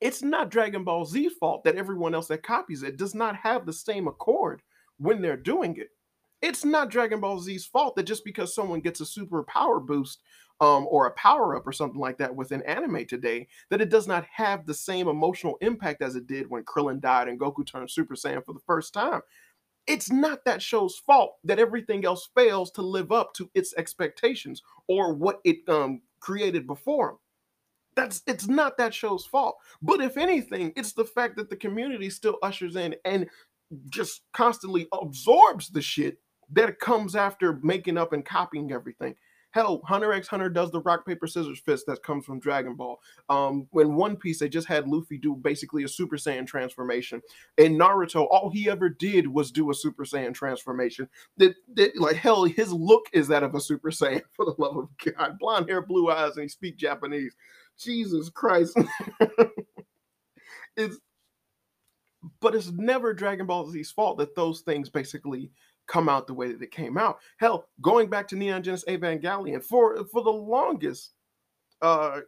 it's 0.00 0.22
not 0.22 0.50
Dragon 0.50 0.84
Ball 0.84 1.04
Z's 1.04 1.32
fault 1.34 1.64
that 1.64 1.76
everyone 1.76 2.14
else 2.14 2.28
that 2.28 2.42
copies 2.42 2.82
it 2.82 2.96
does 2.96 3.14
not 3.14 3.36
have 3.36 3.64
the 3.64 3.72
same 3.72 4.08
accord 4.08 4.62
when 4.98 5.22
they're 5.22 5.36
doing 5.36 5.76
it. 5.76 5.90
It's 6.42 6.64
not 6.64 6.90
Dragon 6.90 7.20
Ball 7.20 7.40
Z's 7.40 7.66
fault 7.66 7.96
that 7.96 8.04
just 8.04 8.24
because 8.24 8.54
someone 8.54 8.80
gets 8.80 9.00
a 9.00 9.06
super 9.06 9.42
power 9.42 9.80
boost 9.80 10.20
um, 10.60 10.86
or 10.88 11.06
a 11.06 11.12
power 11.12 11.56
up 11.56 11.66
or 11.66 11.72
something 11.72 12.00
like 12.00 12.18
that 12.18 12.34
within 12.34 12.62
anime 12.62 13.06
today, 13.06 13.48
that 13.70 13.80
it 13.80 13.90
does 13.90 14.06
not 14.06 14.24
have 14.32 14.66
the 14.66 14.74
same 14.74 15.08
emotional 15.08 15.56
impact 15.60 16.02
as 16.02 16.16
it 16.16 16.26
did 16.26 16.48
when 16.48 16.64
Krillin 16.64 17.00
died 17.00 17.28
and 17.28 17.38
Goku 17.40 17.66
turned 17.66 17.90
Super 17.90 18.14
Saiyan 18.14 18.44
for 18.44 18.52
the 18.52 18.60
first 18.60 18.94
time. 18.94 19.20
It's 19.86 20.10
not 20.10 20.44
that 20.44 20.62
show's 20.62 20.96
fault 20.98 21.36
that 21.44 21.58
everything 21.58 22.04
else 22.04 22.28
fails 22.34 22.70
to 22.72 22.82
live 22.82 23.12
up 23.12 23.32
to 23.34 23.50
its 23.54 23.74
expectations 23.76 24.62
or 24.88 25.14
what 25.14 25.40
it 25.44 25.58
um, 25.68 26.02
created 26.20 26.66
before. 26.66 27.18
That's 27.94 28.22
it's 28.26 28.46
not 28.46 28.76
that 28.78 28.92
show's 28.92 29.24
fault. 29.24 29.56
But 29.80 30.00
if 30.00 30.16
anything, 30.16 30.72
it's 30.76 30.92
the 30.92 31.04
fact 31.04 31.36
that 31.36 31.48
the 31.50 31.56
community 31.56 32.10
still 32.10 32.36
ushers 32.42 32.76
in 32.76 32.96
and 33.04 33.26
just 33.88 34.22
constantly 34.32 34.86
absorbs 34.92 35.68
the 35.70 35.80
shit 35.80 36.18
that 36.52 36.78
comes 36.78 37.16
after 37.16 37.58
making 37.62 37.98
up 37.98 38.12
and 38.12 38.24
copying 38.24 38.72
everything. 38.72 39.14
Hell, 39.56 39.80
Hunter 39.86 40.12
x 40.12 40.28
Hunter 40.28 40.50
does 40.50 40.70
the 40.70 40.82
rock 40.82 41.06
paper 41.06 41.26
scissors 41.26 41.60
fist 41.60 41.86
that 41.86 42.02
comes 42.02 42.26
from 42.26 42.40
Dragon 42.40 42.74
Ball. 42.74 43.00
Um, 43.30 43.66
when 43.70 43.94
One 43.94 44.14
Piece, 44.14 44.38
they 44.38 44.50
just 44.50 44.68
had 44.68 44.86
Luffy 44.86 45.16
do 45.16 45.34
basically 45.34 45.84
a 45.84 45.88
Super 45.88 46.16
Saiyan 46.16 46.46
transformation. 46.46 47.22
In 47.56 47.78
Naruto, 47.78 48.26
all 48.30 48.50
he 48.50 48.68
ever 48.68 48.90
did 48.90 49.26
was 49.26 49.50
do 49.50 49.70
a 49.70 49.74
Super 49.74 50.04
Saiyan 50.04 50.34
transformation. 50.34 51.08
That, 51.38 51.54
that 51.74 51.98
like 51.98 52.16
hell, 52.16 52.44
his 52.44 52.70
look 52.70 53.06
is 53.14 53.28
that 53.28 53.42
of 53.42 53.54
a 53.54 53.60
Super 53.60 53.90
Saiyan. 53.90 54.20
For 54.34 54.44
the 54.44 54.54
love 54.58 54.76
of 54.76 54.88
God, 54.98 55.38
blonde 55.38 55.70
hair, 55.70 55.80
blue 55.80 56.10
eyes, 56.10 56.32
and 56.32 56.42
he 56.42 56.48
speaks 56.48 56.76
Japanese. 56.76 57.34
Jesus 57.78 58.28
Christ. 58.28 58.78
it's 60.76 60.98
but 62.40 62.54
it's 62.54 62.70
never 62.72 63.14
Dragon 63.14 63.46
Ball 63.46 63.70
Z's 63.70 63.90
fault 63.90 64.18
that 64.18 64.34
those 64.34 64.60
things 64.60 64.90
basically 64.90 65.50
come 65.86 66.08
out 66.08 66.26
the 66.26 66.34
way 66.34 66.52
that 66.52 66.62
it 66.62 66.70
came 66.70 66.98
out. 66.98 67.18
Hell, 67.38 67.66
going 67.80 68.08
back 68.08 68.28
to 68.28 68.36
Neon 68.36 68.62
Genesis 68.62 68.88
Evangelion 68.88 69.62
for 69.62 70.04
for 70.06 70.22
the 70.22 70.30
longest, 70.30 71.12
uh, 71.82 72.20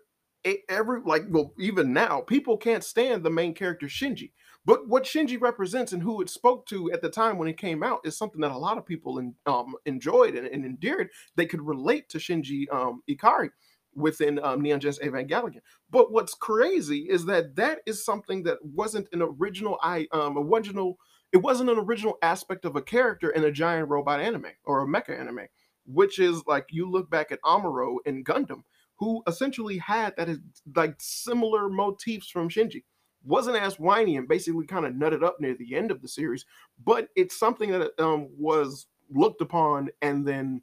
every 0.69 1.01
like 1.05 1.25
well 1.29 1.53
even 1.59 1.93
now 1.93 2.21
people 2.21 2.57
can't 2.57 2.85
stand 2.85 3.23
the 3.23 3.31
main 3.31 3.55
character 3.55 3.87
Shinji. 3.87 4.33
But 4.65 4.87
what 4.87 5.05
Shinji 5.05 5.41
represents 5.41 5.93
and 5.93 6.03
who 6.03 6.21
it 6.21 6.29
spoke 6.29 6.67
to 6.67 6.93
at 6.93 7.01
the 7.01 7.09
time 7.09 7.39
when 7.39 7.49
it 7.49 7.57
came 7.57 7.83
out 7.83 8.01
is 8.05 8.19
something 8.19 8.41
that 8.43 8.51
a 8.51 8.59
lot 8.59 8.77
of 8.77 8.85
people 8.85 9.19
in, 9.19 9.35
um, 9.47 9.75
enjoyed 9.87 10.35
and, 10.35 10.47
and, 10.47 10.63
endeared. 10.63 11.09
They 11.37 11.47
could 11.47 11.63
relate 11.63 12.11
to 12.11 12.19
Shinji 12.19 12.71
um, 12.71 13.03
Ikari 13.09 13.49
within 13.95 14.39
um, 14.45 14.61
Neon 14.61 14.81
Genesis 14.81 15.05
Evangelion. 15.05 15.61
But 15.91 16.13
what's 16.13 16.35
crazy 16.35 17.09
is 17.09 17.25
that 17.27 17.57
that 17.57 17.81
is 17.87 18.05
something 18.05 18.43
that 18.43 18.59
wasn't 18.63 19.09
an 19.13 19.23
original 19.23 19.79
I 19.83 20.07
um 20.13 20.37
original 20.37 20.99
It 21.33 21.39
wasn't 21.39 21.71
an 21.71 21.79
original 21.79 22.19
aspect 22.23 22.65
of 22.65 22.77
a 22.77 22.83
character 22.83 23.31
in 23.31 23.45
a 23.45 23.53
giant 23.53 23.89
robot 23.89 24.21
anime 24.21 24.47
or 24.65 24.83
a 24.83 24.87
mecha 24.87 25.19
anime, 25.19 25.47
which 25.85 26.19
is 26.19 26.43
like 26.47 26.67
you 26.71 26.91
look 26.91 27.11
back 27.11 27.31
at 27.31 27.43
Amuro 27.43 27.99
in 28.07 28.25
Gundam, 28.25 28.63
who 28.97 29.23
essentially 29.27 29.79
had 29.79 30.15
that 30.17 30.29
is 30.29 30.39
like 30.75 30.95
similar 30.99 31.69
motifs 31.69 32.29
from 32.29 32.49
Shinji. 32.49 32.85
Wasn't 33.25 33.57
as 33.57 33.79
whiny 33.79 34.17
and 34.17 34.29
basically 34.29 34.67
kind 34.67 34.87
of 34.87 34.95
nutted 34.95 35.25
up 35.25 35.37
near 35.41 35.55
the 35.55 35.75
end 35.75 35.91
of 35.91 36.01
the 36.01 36.09
series, 36.09 36.47
but 36.83 37.09
it's 37.17 37.39
something 37.39 37.71
that 37.73 37.91
um, 37.99 38.29
was 38.39 38.87
looked 39.11 39.41
upon 39.41 39.89
and 40.03 40.27
then 40.27 40.63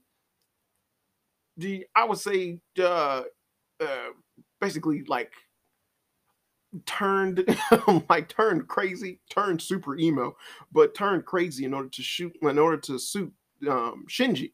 the 1.58 1.86
I 1.96 2.06
would 2.06 2.20
say 2.20 2.60
uh, 2.80 3.24
uh 3.80 4.10
basically 4.60 5.04
like 5.08 5.32
turned 6.86 7.44
like 8.10 8.30
turned 8.30 8.68
crazy, 8.68 9.20
turned 9.30 9.62
super 9.62 9.98
emo, 9.98 10.36
but 10.72 10.94
turned 10.94 11.26
crazy 11.26 11.66
in 11.66 11.74
order 11.74 11.90
to 11.90 12.02
shoot 12.02 12.36
in 12.42 12.58
order 12.58 12.78
to 12.78 13.00
suit 13.00 13.34
um, 13.70 14.06
Shinji. 14.10 14.52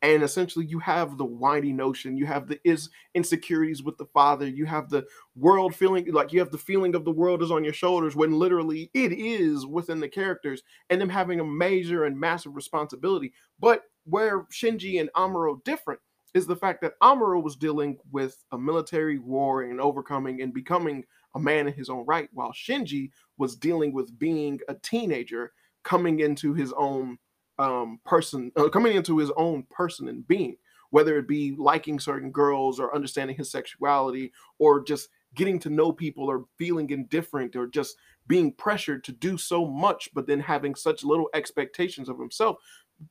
And 0.00 0.22
essentially, 0.22 0.64
you 0.64 0.78
have 0.78 1.18
the 1.18 1.24
whiny 1.24 1.72
notion, 1.72 2.16
you 2.16 2.24
have 2.26 2.46
the 2.46 2.60
is 2.62 2.88
insecurities 3.14 3.82
with 3.82 3.98
the 3.98 4.06
father, 4.06 4.46
you 4.46 4.64
have 4.64 4.88
the 4.88 5.04
world 5.34 5.74
feeling 5.74 6.12
like 6.12 6.32
you 6.32 6.38
have 6.38 6.52
the 6.52 6.58
feeling 6.58 6.94
of 6.94 7.04
the 7.04 7.10
world 7.10 7.42
is 7.42 7.50
on 7.50 7.64
your 7.64 7.72
shoulders 7.72 8.14
when 8.14 8.38
literally 8.38 8.90
it 8.94 9.12
is 9.12 9.66
within 9.66 9.98
the 9.98 10.08
characters, 10.08 10.62
and 10.88 11.00
them 11.00 11.08
having 11.08 11.40
a 11.40 11.44
major 11.44 12.04
and 12.04 12.18
massive 12.18 12.54
responsibility. 12.54 13.32
But 13.58 13.82
where 14.04 14.44
Shinji 14.44 15.00
and 15.00 15.10
Amuro 15.16 15.62
different 15.64 16.00
is 16.32 16.46
the 16.46 16.56
fact 16.56 16.80
that 16.82 16.98
Amuro 17.02 17.42
was 17.42 17.56
dealing 17.56 17.98
with 18.12 18.44
a 18.52 18.58
military 18.58 19.18
war 19.18 19.62
and 19.62 19.80
overcoming 19.80 20.42
and 20.42 20.54
becoming 20.54 21.04
a 21.34 21.40
man 21.40 21.66
in 21.66 21.74
his 21.74 21.88
own 21.88 22.04
right, 22.06 22.28
while 22.32 22.52
Shinji 22.52 23.10
was 23.36 23.56
dealing 23.56 23.92
with 23.92 24.18
being 24.18 24.60
a 24.68 24.74
teenager 24.74 25.52
coming 25.82 26.20
into 26.20 26.54
his 26.54 26.72
own 26.76 27.18
um, 27.58 28.00
person, 28.04 28.52
uh, 28.56 28.68
coming 28.68 28.96
into 28.96 29.18
his 29.18 29.30
own 29.36 29.64
person 29.70 30.08
and 30.08 30.26
being, 30.26 30.56
whether 30.90 31.18
it 31.18 31.28
be 31.28 31.54
liking 31.58 31.98
certain 31.98 32.30
girls 32.30 32.78
or 32.80 32.94
understanding 32.94 33.36
his 33.36 33.50
sexuality 33.50 34.32
or 34.58 34.82
just 34.82 35.08
getting 35.34 35.58
to 35.58 35.70
know 35.70 35.92
people 35.92 36.24
or 36.24 36.46
feeling 36.56 36.90
indifferent 36.90 37.54
or 37.56 37.66
just 37.66 37.96
being 38.26 38.52
pressured 38.52 39.04
to 39.04 39.12
do 39.12 39.36
so 39.36 39.66
much, 39.66 40.08
but 40.14 40.26
then 40.26 40.40
having 40.40 40.74
such 40.74 41.04
little 41.04 41.28
expectations 41.34 42.08
of 42.08 42.18
himself. 42.18 42.56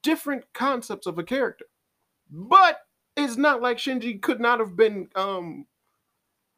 Different 0.03 0.43
concepts 0.53 1.07
of 1.07 1.17
a 1.17 1.23
character. 1.23 1.65
But 2.29 2.79
it's 3.15 3.37
not 3.37 3.61
like 3.61 3.77
Shinji 3.77 4.21
could 4.21 4.39
not 4.39 4.59
have 4.59 4.75
been 4.75 5.09
um 5.15 5.65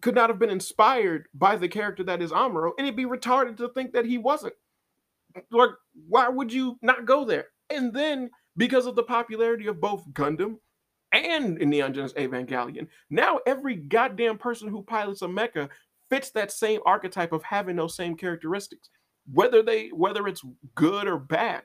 could 0.02 0.16
not 0.16 0.30
have 0.30 0.40
been 0.40 0.50
inspired 0.50 1.26
by 1.34 1.56
the 1.56 1.68
character 1.68 2.04
that 2.04 2.22
is 2.22 2.32
Amuro, 2.32 2.72
and 2.78 2.88
it'd 2.88 2.96
be 2.96 3.06
retarded 3.06 3.58
to 3.58 3.70
think 3.70 3.94
that 3.94 4.06
he 4.06 4.18
wasn't. 4.18 4.54
Like, 5.52 5.72
why 6.08 6.28
would 6.30 6.52
you 6.52 6.78
not 6.82 7.06
go 7.06 7.26
there? 7.26 7.48
And 7.70 7.94
then, 7.94 8.30
because 8.58 8.86
of 8.86 8.96
the 8.96 9.04
popularity 9.04 9.68
of 9.68 9.82
both 9.82 10.08
Gundam 10.14 10.58
and 11.12 11.58
Neon 11.58 11.94
Genesis 11.94 12.18
Evangelion, 12.18 12.88
now 13.10 13.40
every 13.46 13.76
goddamn 13.76 14.38
person 14.38 14.70
who 14.70 14.84
pilots 14.84 15.22
a 15.22 15.28
mecha 15.28 15.70
fits 16.10 16.32
that 16.32 16.52
same 16.52 16.80
archetype 16.86 17.32
of 17.32 17.44
having 17.44 17.76
those 17.76 17.96
same 17.96 18.16
characteristics. 18.16 18.90
Whether 19.32 19.62
they 19.62 19.90
whether 19.90 20.28
it's 20.28 20.44
good 20.74 21.08
or 21.08 21.20
bad, 21.20 21.62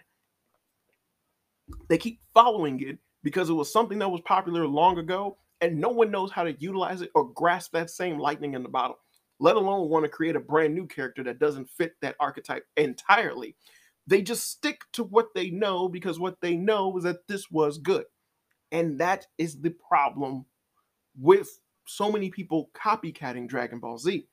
they 1.88 1.96
keep 1.96 2.20
following 2.34 2.80
it 2.80 2.98
because 3.22 3.48
it 3.48 3.54
was 3.54 3.72
something 3.72 3.98
that 4.00 4.10
was 4.10 4.20
popular 4.22 4.66
long 4.66 4.98
ago 4.98 5.38
and 5.64 5.80
no 5.80 5.88
one 5.88 6.10
knows 6.10 6.30
how 6.30 6.44
to 6.44 6.52
utilize 6.60 7.00
it 7.00 7.10
or 7.14 7.30
grasp 7.30 7.72
that 7.72 7.88
same 7.88 8.18
lightning 8.18 8.52
in 8.52 8.62
the 8.62 8.68
bottle, 8.68 8.98
let 9.40 9.56
alone 9.56 9.88
want 9.88 10.04
to 10.04 10.10
create 10.10 10.36
a 10.36 10.40
brand 10.40 10.74
new 10.74 10.86
character 10.86 11.24
that 11.24 11.38
doesn't 11.38 11.70
fit 11.70 11.94
that 12.02 12.16
archetype 12.20 12.66
entirely. 12.76 13.56
They 14.06 14.20
just 14.20 14.50
stick 14.50 14.82
to 14.92 15.04
what 15.04 15.28
they 15.34 15.48
know 15.48 15.88
because 15.88 16.20
what 16.20 16.42
they 16.42 16.54
know 16.54 16.94
is 16.98 17.04
that 17.04 17.26
this 17.28 17.50
was 17.50 17.78
good. 17.78 18.04
And 18.72 19.00
that 19.00 19.26
is 19.38 19.62
the 19.62 19.70
problem 19.70 20.44
with 21.18 21.48
so 21.86 22.12
many 22.12 22.28
people 22.28 22.70
copycatting 22.74 23.48
Dragon 23.48 23.78
Ball 23.78 23.96
Z. 23.96 24.26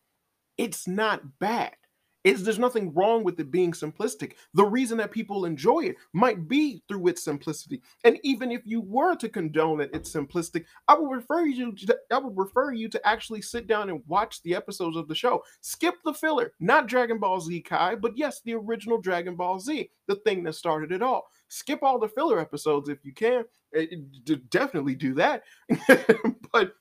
It's 0.58 0.86
not 0.86 1.39
bad 1.39 1.78
is 2.23 2.43
there's 2.43 2.60
nothing 2.60 2.93
wrong 2.93 3.23
with 3.23 3.39
it 3.39 3.51
being 3.51 3.71
simplistic. 3.71 4.34
The 4.53 4.65
reason 4.65 4.97
that 4.99 5.12
people 5.12 5.45
enjoy 5.45 5.81
it 5.81 5.95
might 6.13 6.47
be 6.47 6.84
through 6.88 7.07
its 7.07 7.23
simplicity. 7.23 7.81
And 8.03 8.19
even 8.23 8.51
if 8.51 8.62
you 8.65 8.81
were 8.81 9.15
to 9.15 9.29
condone 9.29 9.81
it, 9.81 9.89
it's 9.93 10.13
simplistic, 10.13 10.65
I 10.88 10.95
would 10.95 11.10
refer 11.10 11.45
you 11.45 11.73
to 11.73 11.97
I 12.12 12.17
would 12.17 12.38
refer 12.38 12.73
you 12.73 12.89
to 12.89 13.07
actually 13.07 13.41
sit 13.41 13.67
down 13.67 13.89
and 13.89 14.03
watch 14.07 14.41
the 14.43 14.55
episodes 14.55 14.97
of 14.97 15.07
the 15.07 15.15
show. 15.15 15.43
Skip 15.62 15.95
the 16.05 16.13
filler, 16.13 16.53
not 16.60 16.88
Dragon 16.88 17.19
Ball 17.19 17.39
Z 17.39 17.62
Kai, 17.62 17.95
but 17.95 18.17
yes, 18.17 18.41
the 18.41 18.53
original 18.53 18.99
Dragon 18.99 19.36
Ball 19.36 19.60
Z, 19.60 19.89
the 20.07 20.15
thing 20.15 20.43
that 20.43 20.53
started 20.53 20.91
it 20.91 21.01
all. 21.01 21.27
Skip 21.47 21.84
all 21.84 21.99
the 21.99 22.07
filler 22.07 22.39
episodes 22.39 22.89
if 22.89 23.03
you 23.03 23.13
can. 23.13 23.45
Eh, 23.75 23.88
it, 23.91 23.99
it, 24.27 24.49
definitely 24.49 24.95
do 24.95 25.13
that. 25.15 25.43
but 26.51 26.75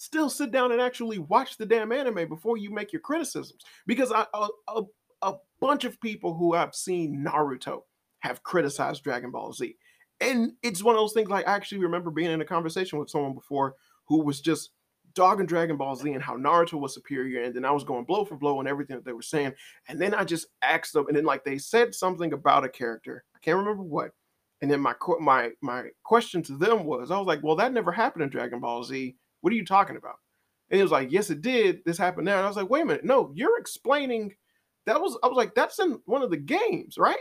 still 0.00 0.30
sit 0.30 0.50
down 0.50 0.72
and 0.72 0.80
actually 0.80 1.18
watch 1.18 1.58
the 1.58 1.66
damn 1.66 1.92
anime 1.92 2.26
before 2.26 2.56
you 2.56 2.70
make 2.70 2.90
your 2.90 3.02
criticisms. 3.02 3.62
Because 3.86 4.10
I, 4.10 4.24
a, 4.32 4.48
a, 4.68 4.82
a 5.20 5.34
bunch 5.60 5.84
of 5.84 6.00
people 6.00 6.34
who 6.34 6.54
have 6.54 6.74
seen 6.74 7.22
Naruto 7.22 7.82
have 8.20 8.42
criticized 8.42 9.04
Dragon 9.04 9.30
Ball 9.30 9.52
Z. 9.52 9.76
And 10.22 10.52
it's 10.62 10.82
one 10.82 10.94
of 10.94 11.00
those 11.00 11.12
things 11.12 11.28
like 11.28 11.46
I 11.46 11.54
actually 11.54 11.82
remember 11.82 12.10
being 12.10 12.30
in 12.30 12.40
a 12.40 12.46
conversation 12.46 12.98
with 12.98 13.10
someone 13.10 13.34
before 13.34 13.74
who 14.06 14.24
was 14.24 14.40
just 14.40 14.70
dogging 15.14 15.44
Dragon 15.44 15.76
Ball 15.76 15.94
Z 15.96 16.10
and 16.10 16.22
how 16.22 16.34
Naruto 16.34 16.80
was 16.80 16.94
superior. 16.94 17.42
And 17.42 17.54
then 17.54 17.66
I 17.66 17.70
was 17.70 17.84
going 17.84 18.04
blow 18.06 18.24
for 18.24 18.36
blow 18.36 18.58
and 18.58 18.68
everything 18.68 18.96
that 18.96 19.04
they 19.04 19.12
were 19.12 19.20
saying. 19.20 19.52
And 19.88 20.00
then 20.00 20.14
I 20.14 20.24
just 20.24 20.46
asked 20.62 20.94
them, 20.94 21.08
and 21.08 21.16
then 21.16 21.24
like 21.24 21.44
they 21.44 21.58
said 21.58 21.94
something 21.94 22.32
about 22.32 22.64
a 22.64 22.70
character. 22.70 23.24
I 23.36 23.38
can't 23.40 23.58
remember 23.58 23.82
what. 23.82 24.12
And 24.62 24.70
then 24.70 24.80
my 24.80 24.94
my 25.20 25.50
my 25.60 25.88
question 26.04 26.42
to 26.44 26.56
them 26.56 26.84
was, 26.84 27.10
I 27.10 27.18
was 27.18 27.26
like, 27.26 27.42
well, 27.42 27.56
that 27.56 27.74
never 27.74 27.92
happened 27.92 28.22
in 28.22 28.30
Dragon 28.30 28.60
Ball 28.60 28.82
Z. 28.82 29.14
What 29.40 29.52
are 29.52 29.56
you 29.56 29.64
talking 29.64 29.96
about? 29.96 30.16
And 30.70 30.76
he 30.78 30.82
was 30.82 30.92
like, 30.92 31.10
Yes, 31.10 31.30
it 31.30 31.42
did. 31.42 31.84
This 31.84 31.98
happened 31.98 32.26
there. 32.26 32.36
And 32.36 32.44
I 32.44 32.48
was 32.48 32.56
like, 32.56 32.70
Wait 32.70 32.82
a 32.82 32.86
minute. 32.86 33.04
No, 33.04 33.32
you're 33.34 33.58
explaining 33.58 34.34
that 34.86 35.00
was, 35.00 35.18
I 35.22 35.28
was 35.28 35.36
like, 35.36 35.54
That's 35.54 35.78
in 35.78 36.00
one 36.06 36.22
of 36.22 36.30
the 36.30 36.36
games, 36.36 36.96
right? 36.98 37.18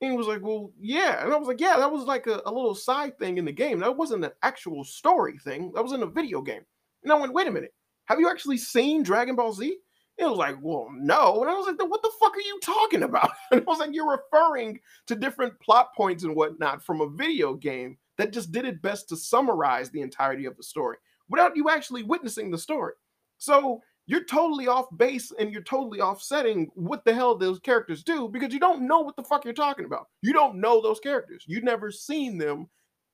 And 0.00 0.10
he 0.10 0.16
was 0.16 0.26
like, 0.26 0.42
Well, 0.42 0.72
yeah. 0.78 1.24
And 1.24 1.32
I 1.32 1.36
was 1.36 1.48
like, 1.48 1.60
Yeah, 1.60 1.76
that 1.78 1.90
was 1.90 2.04
like 2.04 2.26
a, 2.26 2.42
a 2.46 2.52
little 2.52 2.74
side 2.74 3.18
thing 3.18 3.38
in 3.38 3.44
the 3.44 3.52
game. 3.52 3.80
That 3.80 3.96
wasn't 3.96 4.24
an 4.24 4.32
actual 4.42 4.84
story 4.84 5.38
thing. 5.38 5.72
That 5.74 5.82
was 5.82 5.92
in 5.92 6.02
a 6.02 6.06
video 6.06 6.42
game. 6.42 6.62
And 7.02 7.12
I 7.12 7.16
went, 7.16 7.32
Wait 7.32 7.48
a 7.48 7.52
minute. 7.52 7.74
Have 8.06 8.20
you 8.20 8.28
actually 8.28 8.58
seen 8.58 9.02
Dragon 9.02 9.36
Ball 9.36 9.52
Z? 9.52 9.78
It 10.16 10.24
was 10.26 10.38
like, 10.38 10.56
well, 10.60 10.88
no. 10.94 11.40
And 11.40 11.50
I 11.50 11.54
was 11.54 11.66
like, 11.66 11.90
what 11.90 12.02
the 12.02 12.10
fuck 12.20 12.36
are 12.36 12.40
you 12.40 12.60
talking 12.62 13.02
about? 13.02 13.30
And 13.50 13.60
I 13.60 13.64
was 13.64 13.80
like, 13.80 13.90
you're 13.92 14.18
referring 14.32 14.78
to 15.06 15.16
different 15.16 15.58
plot 15.58 15.88
points 15.96 16.22
and 16.22 16.36
whatnot 16.36 16.84
from 16.84 17.00
a 17.00 17.08
video 17.08 17.54
game 17.54 17.98
that 18.16 18.32
just 18.32 18.52
did 18.52 18.64
it 18.64 18.80
best 18.80 19.08
to 19.08 19.16
summarize 19.16 19.90
the 19.90 20.02
entirety 20.02 20.44
of 20.44 20.56
the 20.56 20.62
story 20.62 20.98
without 21.28 21.56
you 21.56 21.70
actually 21.70 22.02
witnessing 22.02 22.50
the 22.50 22.58
story. 22.58 22.94
So 23.38 23.80
you're 24.06 24.24
totally 24.24 24.66
off 24.66 24.86
base 24.96 25.32
and 25.38 25.50
you're 25.50 25.62
totally 25.62 26.00
offsetting 26.00 26.70
what 26.74 27.04
the 27.04 27.14
hell 27.14 27.36
those 27.36 27.58
characters 27.58 28.02
do 28.02 28.28
because 28.28 28.52
you 28.52 28.60
don't 28.60 28.86
know 28.86 29.00
what 29.00 29.16
the 29.16 29.24
fuck 29.24 29.44
you're 29.44 29.54
talking 29.54 29.86
about. 29.86 30.08
You 30.22 30.32
don't 30.32 30.56
know 30.56 30.82
those 30.82 31.00
characters. 31.00 31.44
You've 31.46 31.64
never 31.64 31.90
seen 31.90 32.36
them 32.36 32.68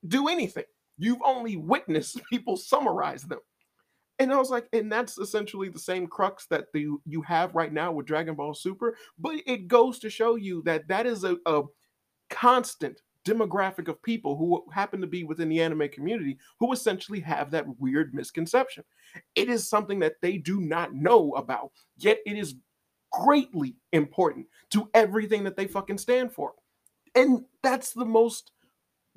do 0.09 0.29
anything. 0.29 0.64
You've 0.99 1.23
only 1.25 1.57
witnessed 1.57 2.20
people 2.31 2.57
summarize 2.57 3.23
them. 3.23 3.40
And 4.18 4.33
I 4.33 4.37
was 4.37 4.51
like, 4.51 4.66
and 4.75 4.92
that's 4.92 5.16
essentially 5.16 5.70
the 5.70 5.79
same 5.79 6.07
crux 6.07 6.46
that 6.51 6.66
the, 6.75 6.88
you 7.07 7.23
have 7.23 7.55
right 7.55 7.73
now 7.73 7.90
with 7.90 8.05
Dragon 8.05 8.35
Ball 8.35 8.53
Super. 8.53 8.96
But 9.18 9.37
it 9.46 9.66
goes 9.66 9.99
to 10.01 10.11
show 10.11 10.35
you 10.35 10.62
that 10.66 10.88
that 10.88 11.07
is 11.07 11.25
a, 11.25 11.38
a 11.46 11.62
constant 12.29 13.01
demographic 13.24 13.88
of 13.88 14.02
people 14.02 14.37
who 14.37 14.64
happen 14.72 15.00
to 15.00 15.06
be 15.06 15.24
within 15.24 15.48
the 15.48 15.61
anime 15.61 15.88
community 15.88 16.38
who 16.59 16.72
essentially 16.72 17.20
have 17.20 17.50
that 17.50 17.66
weird 17.78 18.14
misconception. 18.14 18.85
It 19.35 19.48
is 19.48 19.68
something 19.68 19.98
that 20.00 20.14
they 20.22 20.38
do 20.38 20.61
not 20.61 20.94
know 20.94 21.33
about, 21.33 21.72
yet 21.98 22.18
it 22.26 22.37
is 22.37 22.54
greatly 23.12 23.76
important 23.92 24.46
to 24.70 24.88
everything 24.94 25.44
that 25.44 25.56
they 25.56 25.66
fucking 25.66 25.98
stand 25.98 26.33
for. 26.33 26.52
And 27.14 27.44
that's 27.62 27.92
the 27.92 28.04
most 28.04 28.52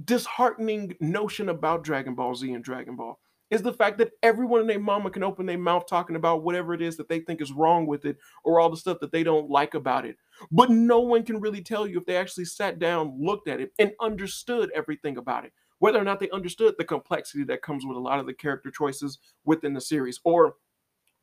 disheartening 0.04 0.96
notion 1.00 1.50
about 1.50 1.84
Dragon 1.84 2.16
Ball 2.16 2.36
Z 2.36 2.52
and 2.52 2.64
Dragon 2.64 2.96
Ball 2.96 3.20
is 3.54 3.62
the 3.62 3.72
fact 3.72 4.00
that 4.00 4.14
everyone 4.24 4.62
and 4.62 4.70
their 4.70 4.80
mama 4.80 5.12
can 5.12 5.22
open 5.22 5.46
their 5.46 5.60
mouth 5.60 5.86
talking 5.88 6.16
about 6.16 6.42
whatever 6.42 6.74
it 6.74 6.82
is 6.82 6.98
that 6.98 7.08
they 7.08 7.20
think 7.20 7.40
is 7.40 7.52
wrong 7.52 7.86
with 7.86 8.04
it 8.04 8.18
or 8.44 8.60
all 8.60 8.70
the 8.70 8.76
stuff 8.76 8.98
that 9.00 9.12
they 9.12 9.24
don't 9.24 9.48
like 9.48 9.76
about 9.76 10.08
it. 10.08 10.18
But 10.52 10.72
no 10.72 11.02
one 11.02 11.22
can 11.22 11.40
really 11.40 11.62
tell 11.62 11.86
you 11.86 12.00
if 12.00 12.06
they 12.08 12.18
actually 12.18 12.46
sat 12.46 12.80
down, 12.80 13.16
looked 13.20 13.48
at 13.48 13.62
it, 13.62 13.72
and 13.78 13.92
understood 14.02 14.72
everything 14.74 15.18
about 15.18 15.46
it. 15.46 15.54
Whether 15.78 16.00
or 16.00 16.04
not 16.04 16.20
they 16.20 16.32
understood 16.32 16.74
the 16.80 16.84
complexity 16.84 17.44
that 17.44 17.62
comes 17.62 17.86
with 17.86 17.96
a 17.96 18.00
lot 18.00 18.20
of 18.20 18.26
the 18.26 18.34
character 18.34 18.72
choices 18.72 19.20
within 19.46 19.74
the 19.74 19.82
series, 19.82 20.20
or 20.24 20.56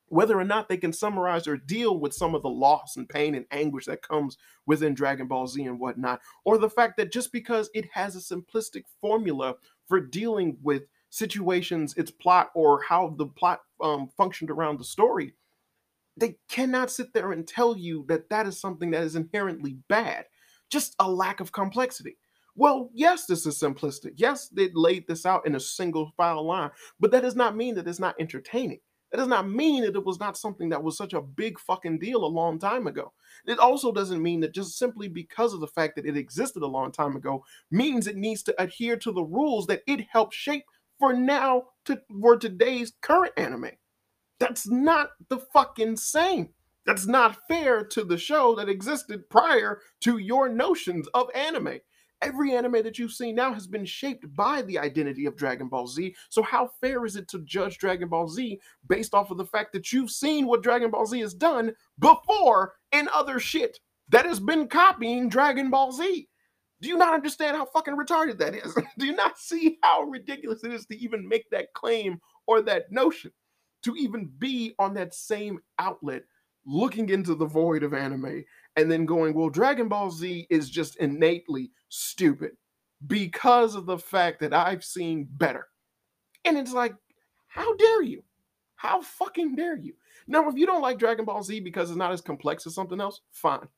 whether 0.07 0.39
or 0.39 0.45
not 0.45 0.69
they 0.69 0.77
can 0.77 0.93
summarize 0.93 1.49
or 1.49 1.57
deal 1.57 1.99
with 1.99 2.15
some 2.15 2.37
of 2.37 2.43
the 2.43 2.49
loss 2.49 2.97
and 2.97 3.09
pain 3.09 3.35
and 3.35 3.47
anguish 3.51 3.87
that 3.87 4.07
comes 4.07 4.37
within 4.67 4.95
Dragon 4.95 5.27
Ball 5.27 5.49
Z 5.49 5.65
and 5.65 5.81
whatnot, 5.81 6.21
or 6.45 6.59
the 6.59 6.71
fact 6.71 6.97
that 6.97 7.13
just 7.13 7.33
because 7.33 7.71
it 7.75 7.89
has 7.93 8.15
a 8.15 8.35
simplistic 8.35 8.85
formula 9.01 9.55
for 9.89 10.01
dealing 10.01 10.59
with 10.63 10.83
situations, 11.11 11.95
its 11.97 12.11
plot, 12.11 12.51
or 12.55 12.83
how 12.83 13.15
the 13.19 13.27
plot 13.27 13.61
um, 13.83 14.09
functioned 14.17 14.51
around 14.51 14.79
the 14.79 14.85
story, 14.85 15.35
they 16.17 16.37
cannot 16.49 16.91
sit 16.91 17.13
there 17.13 17.33
and 17.33 17.47
tell 17.47 17.77
you 17.77 18.05
that 18.09 18.29
that 18.31 18.47
is 18.47 18.61
something 18.61 18.91
that 18.91 19.03
is 19.03 19.17
inherently 19.17 19.77
bad. 19.89 20.25
just 20.71 20.95
a 21.01 21.11
lack 21.11 21.41
of 21.41 21.53
complexity. 21.53 22.17
Well, 22.57 22.91
yes, 22.95 23.27
this 23.27 23.47
is 23.47 23.59
simplistic. 23.59 24.13
Yes, 24.17 24.49
they 24.49 24.71
laid 24.75 25.07
this 25.07 25.27
out 25.27 25.47
in 25.47 25.57
a 25.57 25.61
single 25.61 26.13
file 26.17 26.45
line, 26.45 26.71
but 26.99 27.11
that 27.11 27.23
does 27.23 27.37
not 27.37 27.57
mean 27.57 27.75
that 27.75 27.87
it's 27.89 28.01
not 28.01 28.15
entertaining. 28.19 28.81
That 29.11 29.19
does 29.19 29.29
not 29.29 29.49
mean 29.49 29.83
that 29.83 29.97
it 29.97 30.05
was 30.05 30.21
not 30.21 30.37
something 30.37 30.69
that 30.69 30.83
was 30.83 30.97
such 30.97 31.15
a 31.15 31.21
big 31.21 31.59
fucking 31.59 31.99
deal 31.99 32.25
a 32.25 32.27
long 32.27 32.59
time 32.61 32.87
ago. 32.87 33.13
It 33.45 33.59
also 33.59 33.91
doesn't 33.91 34.23
mean 34.23 34.41
that 34.41 34.55
just 34.55 34.79
simply 34.79 35.09
because 35.09 35.53
of 35.53 35.61
the 35.61 35.67
fact 35.67 35.97
that 35.97 36.07
it 36.07 36.17
existed 36.17 36.63
a 36.63 36.67
long 36.67 36.93
time 36.93 37.17
ago 37.17 37.45
means 37.73 38.07
it 38.07 38.17
needs 38.17 38.45
to 38.45 38.63
adhere 38.63 38.97
to 38.99 39.11
the 39.11 39.25
rules 39.25 39.67
that 39.67 39.83
it 39.89 40.07
helped 40.13 40.35
shape 40.35 40.65
for 41.01 41.13
now 41.13 41.65
to 41.87 42.01
for 42.21 42.37
today's 42.37 42.93
current 43.03 43.33
anime. 43.37 43.71
That's 44.39 44.69
not 44.69 45.11
the 45.29 45.39
fucking 45.39 45.97
same. 45.97 46.51
That's 46.87 47.07
not 47.07 47.39
fair 47.49 47.85
to 47.85 48.05
the 48.05 48.17
show 48.17 48.55
that 48.55 48.69
existed 48.69 49.29
prior 49.29 49.81
to 50.03 50.19
your 50.19 50.49
notions 50.49 51.09
of 51.15 51.29
anime. 51.35 51.81
Every 52.23 52.55
anime 52.55 52.83
that 52.83 52.99
you've 52.99 53.13
seen 53.13 53.35
now 53.35 53.55
has 53.55 53.67
been 53.67 53.85
shaped 53.85 54.27
by 54.37 54.63
the 54.63 54.79
identity 54.79 55.25
of 55.25 55.37
Dragon 55.37 55.69
Ball 55.69 55.87
Z. 55.87 56.15
So, 56.29 56.43
how 56.43 56.71
fair 56.81 57.07
is 57.07 57.17
it 57.17 57.29
to 57.29 57.41
judge 57.41 57.79
Dragon 57.79 58.09
Ball 58.09 58.29
Z 58.29 58.61
based 58.89 59.15
off 59.15 59.31
of 59.31 59.39
the 59.39 59.47
fact 59.47 59.73
that 59.73 59.93
you've 59.93 60.11
seen 60.11 60.47
what 60.47 60.63
Dragon 60.63 60.91
Ball 60.91 61.07
Z 61.07 61.19
has 61.21 61.33
done 61.35 61.73
before 61.99 62.75
in 62.93 63.09
other 63.13 63.41
shit 63.41 63.79
that 64.11 64.27
has 64.27 64.41
been 64.41 64.69
copying 64.69 65.29
Dragon 65.29 65.71
Ball 65.71 65.93
Z? 65.93 66.29
Do 66.81 66.89
you 66.89 66.97
not 66.97 67.15
understand 67.15 67.57
how 67.57 67.67
fucking 67.67 67.97
retarded 67.97 68.39
that 68.39 68.55
is? 68.55 68.75
Do 68.99 69.07
you 69.07 69.15
not 69.15 69.39
see 69.39 69.79
how 69.83 70.03
ridiculous 70.03 70.65
it 70.65 70.73
is 70.73 70.87
to 70.87 70.99
even 70.99 71.29
make 71.29 71.49
that 71.51 71.73
claim 71.75 72.21
or 72.47 72.63
that 72.63 72.91
notion? 72.91 73.33
To 73.85 73.95
even 73.97 74.31
be 74.39 74.75
on 74.79 74.95
that 74.95 75.15
same 75.15 75.59
outlet 75.79 76.23
looking 76.67 77.09
into 77.09 77.35
the 77.35 77.47
void 77.47 77.83
of 77.83 77.95
anime 77.95 78.45
and 78.77 78.91
then 78.91 79.07
going, 79.07 79.35
well, 79.35 79.49
Dragon 79.49 79.89
Ball 79.89 80.11
Z 80.11 80.47
is 80.51 80.71
just 80.71 80.97
innately 80.97 81.71
stupid 81.89 82.53
because 83.07 83.75
of 83.75 83.87
the 83.87 83.99
fact 83.99 84.41
that 84.41 84.53
I've 84.53 84.85
seen 84.85 85.27
better. 85.31 85.67
And 86.45 86.59
it's 86.59 86.73
like, 86.73 86.95
how 87.49 87.75
dare 87.77 88.03
you? 88.03 88.23
How 88.77 89.03
fucking 89.03 89.57
dare 89.57 89.77
you? 89.77 89.95
Now, 90.27 90.49
if 90.49 90.57
you 90.57 90.67
don't 90.67 90.83
like 90.83 90.99
Dragon 90.99 91.25
Ball 91.25 91.43
Z 91.43 91.61
because 91.61 91.91
it's 91.91 91.99
not 91.99 92.13
as 92.13 92.21
complex 92.21 92.67
as 92.67 92.75
something 92.75 93.01
else, 93.01 93.21
fine. 93.33 93.69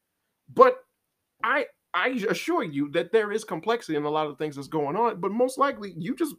But 0.52 0.76
I 1.42 1.66
I 1.94 2.09
assure 2.28 2.62
you 2.62 2.90
that 2.92 3.12
there 3.12 3.33
is 3.33 3.44
complexity 3.44 3.96
in 3.96 4.05
a 4.05 4.11
lot 4.11 4.26
of 4.26 4.38
things 4.38 4.57
that's 4.57 4.68
going 4.68 4.96
on, 4.96 5.20
but 5.20 5.31
most 5.31 5.59
likely 5.59 5.94
you 5.96 6.14
just 6.14 6.35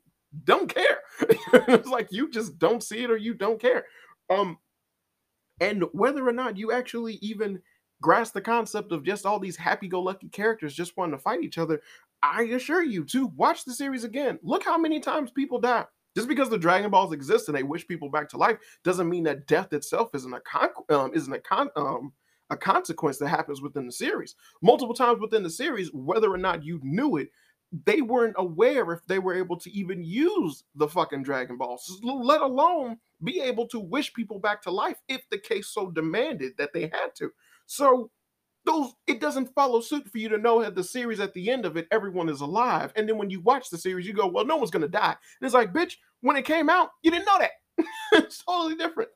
don't 0.46 0.74
care. 0.74 1.00
it's 1.22 1.89
like 1.89 2.08
you 2.12 2.30
just 2.30 2.58
don't 2.58 2.82
see 2.84 3.04
it 3.04 3.12
or 3.12 3.18
you 3.18 3.34
don't 3.34 3.62
care. 3.62 3.86
Um 4.30 4.58
and 5.60 5.84
whether 5.92 6.28
or 6.28 6.34
not 6.34 6.58
you 6.58 6.72
actually 6.72 7.16
even 7.22 7.62
grasp 8.02 8.34
the 8.34 8.42
concept 8.42 8.92
of 8.92 9.04
just 9.04 9.26
all 9.26 9.39
these 9.39 9.56
happy-go-lucky 9.56 10.30
characters 10.30 10.74
just 10.74 10.98
wanting 10.98 11.16
to 11.16 11.22
fight 11.22 11.44
each 11.44 11.58
other, 11.58 11.82
I 12.22 12.44
assure 12.44 12.84
you 12.84 13.04
to 13.06 13.28
watch 13.28 13.63
the 13.63 13.74
series 13.74 14.04
again. 14.04 14.39
Look 14.42 14.63
how 14.63 14.78
many 14.78 15.00
times 15.00 15.32
people 15.32 15.60
die. 15.60 15.86
Just 16.16 16.28
because 16.28 16.50
the 16.50 16.58
Dragon 16.58 16.92
Balls 16.92 17.13
exist 17.13 17.48
and 17.48 17.58
they 17.58 17.63
wish 17.63 17.88
people 17.88 18.10
back 18.10 18.30
to 18.30 18.38
life 18.38 18.58
doesn't 18.84 19.10
mean 19.10 19.24
that 19.24 19.48
death 19.48 19.74
itself 19.74 20.13
isn't 20.13 20.34
a 20.34 20.42
con- 20.42 20.70
um, 20.89 21.12
isn't 21.13 21.34
a 21.34 21.39
con- 21.39 21.72
um, 21.76 22.13
a 22.54 22.58
consequence 22.58 23.18
that 23.18 23.28
happens 23.28 23.62
within 23.62 23.86
the 23.86 23.92
series. 23.92 24.36
Multiple 24.62 24.96
times 24.96 25.20
within 25.20 25.44
the 25.44 25.50
series, 25.50 25.92
whether 25.94 26.32
or 26.32 26.38
not 26.38 26.63
you 26.63 26.80
knew 26.84 27.18
it, 27.18 27.30
they 27.86 28.02
weren't 28.02 28.36
aware 28.38 28.92
if 28.92 29.06
they 29.08 29.20
were 29.20 29.34
able 29.34 29.58
to 29.60 29.72
even 29.72 30.04
use 30.04 30.63
the 30.76 30.88
fucking 30.88 31.24
Dragon 31.24 31.58
Balls, 31.58 32.00
let 32.04 32.42
alone 32.42 32.98
be 33.24 33.42
able 33.42 33.68
to 33.70 33.80
wish 33.80 34.13
people 34.13 34.39
back 34.39 34.62
to 34.62 34.72
life 34.72 34.98
if 35.08 35.28
the 35.30 35.39
case 35.39 35.68
so 35.68 35.89
demanded 35.89 36.54
that 36.58 36.72
they 36.74 36.84
had 36.84 37.16
to. 37.16 37.32
So 37.66 38.12
those 38.66 38.94
it 39.08 39.20
doesn't 39.20 39.54
follow 39.54 39.82
suit 39.82 40.08
for 40.10 40.18
you 40.20 40.30
to 40.30 40.38
know 40.38 40.62
that 40.62 40.76
the 40.76 40.84
series 40.84 41.20
at 41.20 41.34
the 41.34 41.50
end 41.50 41.66
of 41.66 41.76
it 41.76 41.88
everyone 41.92 42.30
is 42.30 42.39
alive 42.42 42.94
and 42.96 43.08
then 43.10 43.18
when 43.18 43.30
you 43.30 43.42
watch 43.42 43.70
the 43.70 43.78
series 43.78 44.08
you 44.08 44.13
go 44.13 44.26
well 44.26 44.46
no 44.46 44.56
one's 44.56 44.72
gonna 44.72 44.88
die 44.88 45.10
and 45.10 45.46
it's 45.46 45.54
like 45.54 45.74
bitch 45.74 45.96
when 46.22 46.38
it 46.38 46.46
came 46.46 46.70
out 46.70 46.92
you 47.02 47.12
didn't 47.12 47.26
know 47.26 47.39
that 47.39 47.52
it's 48.13 48.44
totally 48.44 48.76
different 48.76 49.10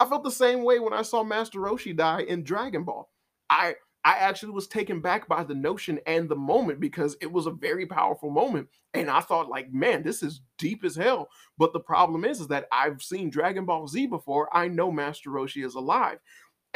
i 0.00 0.06
felt 0.06 0.24
the 0.24 0.32
same 0.32 0.64
way 0.64 0.80
when 0.80 0.94
i 0.94 1.02
saw 1.02 1.24
master 1.24 1.60
roshi 1.60 1.96
die 1.96 2.22
in 2.22 2.44
dragon 2.44 2.84
ball. 2.84 3.10
I 3.50 3.76
i 4.04 4.14
actually 4.16 4.52
was 4.52 4.68
taken 4.68 5.00
back 5.00 5.28
by 5.28 5.44
the 5.44 5.54
notion 5.54 6.00
and 6.06 6.28
the 6.28 6.36
moment 6.36 6.80
because 6.80 7.16
it 7.22 7.32
was 7.32 7.46
a 7.46 7.52
very 7.52 7.86
powerful 7.86 8.30
moment. 8.30 8.68
And 8.94 9.10
i 9.10 9.20
thought 9.20 9.48
like 9.50 9.72
man 9.72 10.02
this 10.04 10.22
is 10.22 10.42
deep 10.58 10.84
as 10.84 10.96
hell. 10.96 11.28
But 11.58 11.72
the 11.74 11.80
problem 11.80 12.24
is 12.24 12.40
is 12.40 12.48
that 12.48 12.66
i've 12.72 13.02
seen 13.02 13.30
dragon 13.30 13.66
ball 13.66 13.88
z 13.88 14.06
before. 14.06 14.48
I 14.56 14.68
know 14.68 14.92
master 14.92 15.30
roshi 15.30 15.64
is 15.64 15.76
alive. 15.76 16.18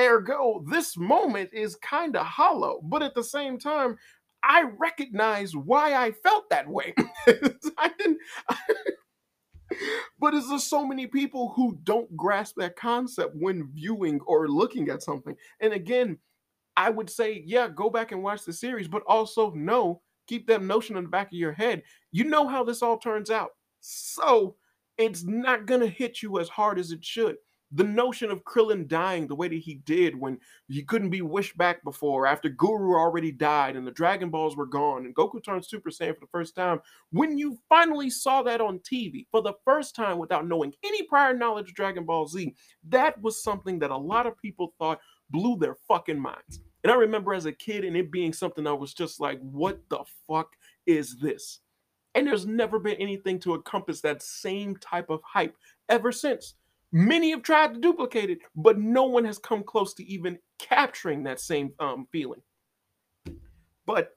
Ergo, 0.00 0.64
this 0.70 0.96
moment 0.96 1.50
is 1.52 1.76
kind 1.76 2.16
of 2.16 2.26
hollow, 2.26 2.80
but 2.84 3.02
at 3.02 3.14
the 3.14 3.24
same 3.24 3.58
time, 3.58 3.96
I 4.42 4.64
recognize 4.78 5.56
why 5.56 5.94
I 5.94 6.12
felt 6.12 6.50
that 6.50 6.68
way. 6.68 6.94
I 7.78 7.90
didn't. 7.98 8.18
but 10.18 10.34
is 10.34 10.48
there 10.48 10.58
so 10.58 10.86
many 10.86 11.06
people 11.06 11.52
who 11.54 11.78
don't 11.84 12.14
grasp 12.16 12.56
that 12.56 12.76
concept 12.76 13.34
when 13.38 13.70
viewing 13.72 14.20
or 14.26 14.48
looking 14.48 14.88
at 14.88 15.02
something? 15.02 15.36
And 15.60 15.72
again, 15.72 16.18
I 16.76 16.90
would 16.90 17.10
say, 17.10 17.42
yeah, 17.46 17.68
go 17.68 17.90
back 17.90 18.12
and 18.12 18.22
watch 18.22 18.44
the 18.44 18.52
series, 18.52 18.88
but 18.88 19.02
also 19.06 19.52
no, 19.52 20.02
keep 20.26 20.46
that 20.48 20.62
notion 20.62 20.96
in 20.96 21.04
the 21.04 21.10
back 21.10 21.28
of 21.28 21.38
your 21.38 21.52
head. 21.52 21.82
You 22.12 22.24
know 22.24 22.48
how 22.48 22.64
this 22.64 22.82
all 22.82 22.98
turns 22.98 23.30
out. 23.30 23.50
So 23.80 24.56
it's 24.98 25.24
not 25.24 25.66
going 25.66 25.80
to 25.80 25.88
hit 25.88 26.22
you 26.22 26.38
as 26.38 26.48
hard 26.48 26.78
as 26.78 26.90
it 26.90 27.04
should 27.04 27.36
the 27.74 27.84
notion 27.84 28.30
of 28.30 28.44
Krillin 28.44 28.86
dying 28.86 29.26
the 29.26 29.34
way 29.34 29.48
that 29.48 29.58
he 29.58 29.74
did 29.84 30.18
when 30.18 30.38
he 30.68 30.82
couldn't 30.82 31.10
be 31.10 31.22
wished 31.22 31.58
back 31.58 31.82
before, 31.82 32.24
after 32.26 32.48
Guru 32.48 32.94
already 32.94 33.32
died 33.32 33.74
and 33.74 33.84
the 33.84 33.90
Dragon 33.90 34.30
Balls 34.30 34.56
were 34.56 34.66
gone, 34.66 35.04
and 35.04 35.14
Goku 35.14 35.42
turned 35.42 35.66
Super 35.66 35.90
Saiyan 35.90 36.14
for 36.14 36.20
the 36.20 36.30
first 36.30 36.54
time, 36.54 36.80
when 37.10 37.36
you 37.36 37.58
finally 37.68 38.10
saw 38.10 38.42
that 38.44 38.60
on 38.60 38.78
TV 38.78 39.26
for 39.30 39.42
the 39.42 39.54
first 39.64 39.96
time 39.96 40.18
without 40.18 40.46
knowing 40.46 40.72
any 40.84 41.02
prior 41.02 41.34
knowledge 41.34 41.70
of 41.70 41.74
Dragon 41.74 42.04
Ball 42.04 42.28
Z, 42.28 42.54
that 42.88 43.20
was 43.20 43.42
something 43.42 43.80
that 43.80 43.90
a 43.90 43.96
lot 43.96 44.26
of 44.26 44.38
people 44.38 44.72
thought 44.78 45.00
blew 45.30 45.56
their 45.56 45.74
fucking 45.88 46.18
minds. 46.18 46.60
And 46.84 46.92
I 46.92 46.96
remember 46.96 47.34
as 47.34 47.46
a 47.46 47.52
kid 47.52 47.84
and 47.84 47.96
it 47.96 48.12
being 48.12 48.32
something 48.32 48.64
that 48.64 48.74
was 48.76 48.94
just 48.94 49.18
like, 49.18 49.40
what 49.40 49.80
the 49.88 50.04
fuck 50.28 50.54
is 50.86 51.16
this? 51.16 51.60
And 52.14 52.26
there's 52.26 52.46
never 52.46 52.78
been 52.78 52.96
anything 52.96 53.40
to 53.40 53.54
encompass 53.54 54.00
that 54.02 54.22
same 54.22 54.76
type 54.76 55.10
of 55.10 55.20
hype 55.24 55.56
ever 55.88 56.12
since. 56.12 56.54
Many 56.96 57.32
have 57.32 57.42
tried 57.42 57.74
to 57.74 57.80
duplicate 57.80 58.30
it, 58.30 58.38
but 58.54 58.78
no 58.78 59.02
one 59.02 59.24
has 59.24 59.36
come 59.36 59.64
close 59.64 59.94
to 59.94 60.04
even 60.04 60.38
capturing 60.60 61.24
that 61.24 61.40
same 61.40 61.72
um, 61.80 62.06
feeling. 62.12 62.40
But 63.84 64.16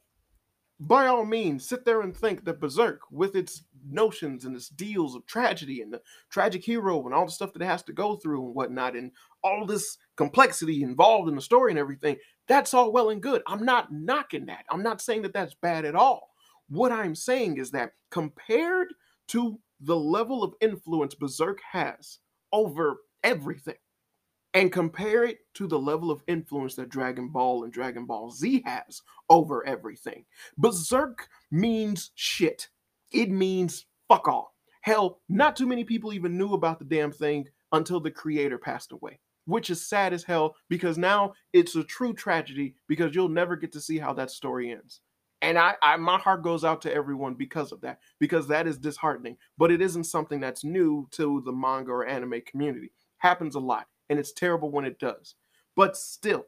by 0.80 1.08
all 1.08 1.26
means, 1.26 1.68
sit 1.68 1.86
there 1.86 2.02
and 2.02 2.16
think 2.16 2.46
that 2.46 2.60
Berserk, 2.60 3.00
with 3.10 3.36
its 3.36 3.64
notions 3.90 4.46
and 4.46 4.56
its 4.56 4.70
deals 4.70 5.16
of 5.16 5.26
tragedy 5.26 5.82
and 5.82 5.92
the 5.92 6.04
tragic 6.30 6.64
hero 6.64 7.04
and 7.04 7.16
all 7.16 7.26
the 7.26 7.32
stuff 7.32 7.52
that 7.54 7.64
it 7.64 7.66
has 7.66 7.82
to 7.82 7.94
go 7.94 8.16
through 8.16 8.46
and 8.46 8.54
whatnot, 8.54 8.96
and 8.96 9.12
all 9.44 9.66
this 9.66 9.98
complexity 10.16 10.84
involved 10.84 11.30
in 11.30 11.36
the 11.36 11.42
story 11.42 11.72
and 11.72 11.80
everything, 11.80 12.16
that's 12.48 12.76
all 12.76 12.92
well 12.92 13.10
and 13.10 13.24
good. 13.24 13.42
I'm 13.48 13.66
not 13.66 13.92
knocking 13.92 14.46
that. 14.46 14.66
I'm 14.70 14.84
not 14.84 15.02
saying 15.02 15.24
that 15.24 15.34
that's 15.34 15.56
bad 15.56 15.84
at 15.84 15.96
all. 15.96 16.30
What 16.70 16.92
I'm 16.92 17.16
saying 17.16 17.58
is 17.58 17.72
that 17.72 17.94
compared 18.12 18.90
to 19.30 19.58
the 19.82 19.98
level 19.98 20.44
of 20.44 20.54
influence 20.62 21.16
Berserk 21.16 21.58
has 21.72 22.20
over 22.52 23.02
everything 23.24 23.76
and 24.54 24.72
compare 24.72 25.24
it 25.24 25.40
to 25.54 25.68
the 25.68 25.78
level 25.78 26.10
of 26.10 26.24
influence 26.28 26.76
that 26.76 26.90
Dragon 26.90 27.30
Ball 27.30 27.64
and 27.64 27.74
Dragon 27.74 28.06
Ball 28.06 28.32
Z 28.32 28.64
has 28.66 29.02
over 29.30 29.66
everything. 29.68 30.26
Berserk 30.58 31.28
means 31.52 32.12
shit. 32.16 32.70
It 33.12 33.30
means 33.30 33.86
fuck 34.08 34.28
all. 34.28 34.56
Hell, 34.82 35.20
not 35.30 35.56
too 35.56 35.68
many 35.68 35.84
people 35.84 36.14
even 36.14 36.38
knew 36.38 36.54
about 36.54 36.80
the 36.80 36.86
damn 36.86 37.12
thing 37.12 37.46
until 37.72 38.00
the 38.00 38.10
creator 38.10 38.58
passed 38.58 38.94
away, 38.94 39.20
which 39.46 39.70
is 39.70 39.86
sad 39.88 40.14
as 40.14 40.24
hell 40.24 40.56
because 40.70 40.98
now 40.98 41.34
it's 41.54 41.76
a 41.76 41.84
true 41.84 42.14
tragedy 42.14 42.74
because 42.88 43.14
you'll 43.14 43.30
never 43.30 43.56
get 43.56 43.74
to 43.74 43.82
see 43.82 44.00
how 44.00 44.14
that 44.14 44.32
story 44.32 44.72
ends. 44.72 45.02
And 45.42 45.58
I, 45.58 45.76
I, 45.84 45.98
my 45.98 46.18
heart 46.18 46.44
goes 46.44 46.64
out 46.64 46.82
to 46.82 46.94
everyone 46.94 47.36
because 47.36 47.72
of 47.72 47.82
that, 47.82 48.00
because 48.20 48.48
that 48.48 48.68
is 48.68 48.78
disheartening. 48.78 49.38
But 49.58 49.72
it 49.72 49.82
isn't 49.82 50.06
something 50.06 50.40
that's 50.40 50.64
new 50.64 51.08
to 51.12 51.42
the 51.46 51.52
manga 51.52 51.92
or 51.92 52.08
anime 52.08 52.42
community. 52.48 52.92
Happens 53.20 53.56
a 53.56 53.60
lot, 53.60 53.86
and 54.10 54.18
it's 54.18 54.34
terrible 54.34 54.72
when 54.72 54.86
it 54.86 55.00
does. 55.00 55.36
But 55.76 55.96
still, 55.96 56.46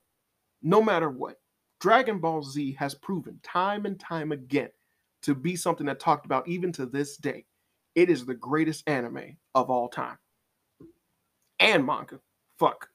no 0.63 0.82
matter 0.82 1.10
what, 1.10 1.39
Dragon 1.80 2.19
Ball 2.19 2.41
Z 2.41 2.73
has 2.80 2.95
proven 2.95 3.39
time 3.43 3.86
and 3.86 3.99
time 3.99 4.32
again 4.32 4.69
to 5.21 5.36
be 5.36 5.56
something 5.56 5.86
that 5.86 5.99
talked 5.99 6.25
about 6.25 6.47
even 6.47 6.71
to 6.73 6.86
this 6.86 7.17
day. 7.17 7.45
It 7.95 8.10
is 8.10 8.25
the 8.25 8.34
greatest 8.34 8.88
anime 8.88 9.38
of 9.56 9.69
all 9.69 9.88
time. 9.88 10.17
And 11.60 11.86
manga. 11.86 12.19
Fuck. 12.58 12.89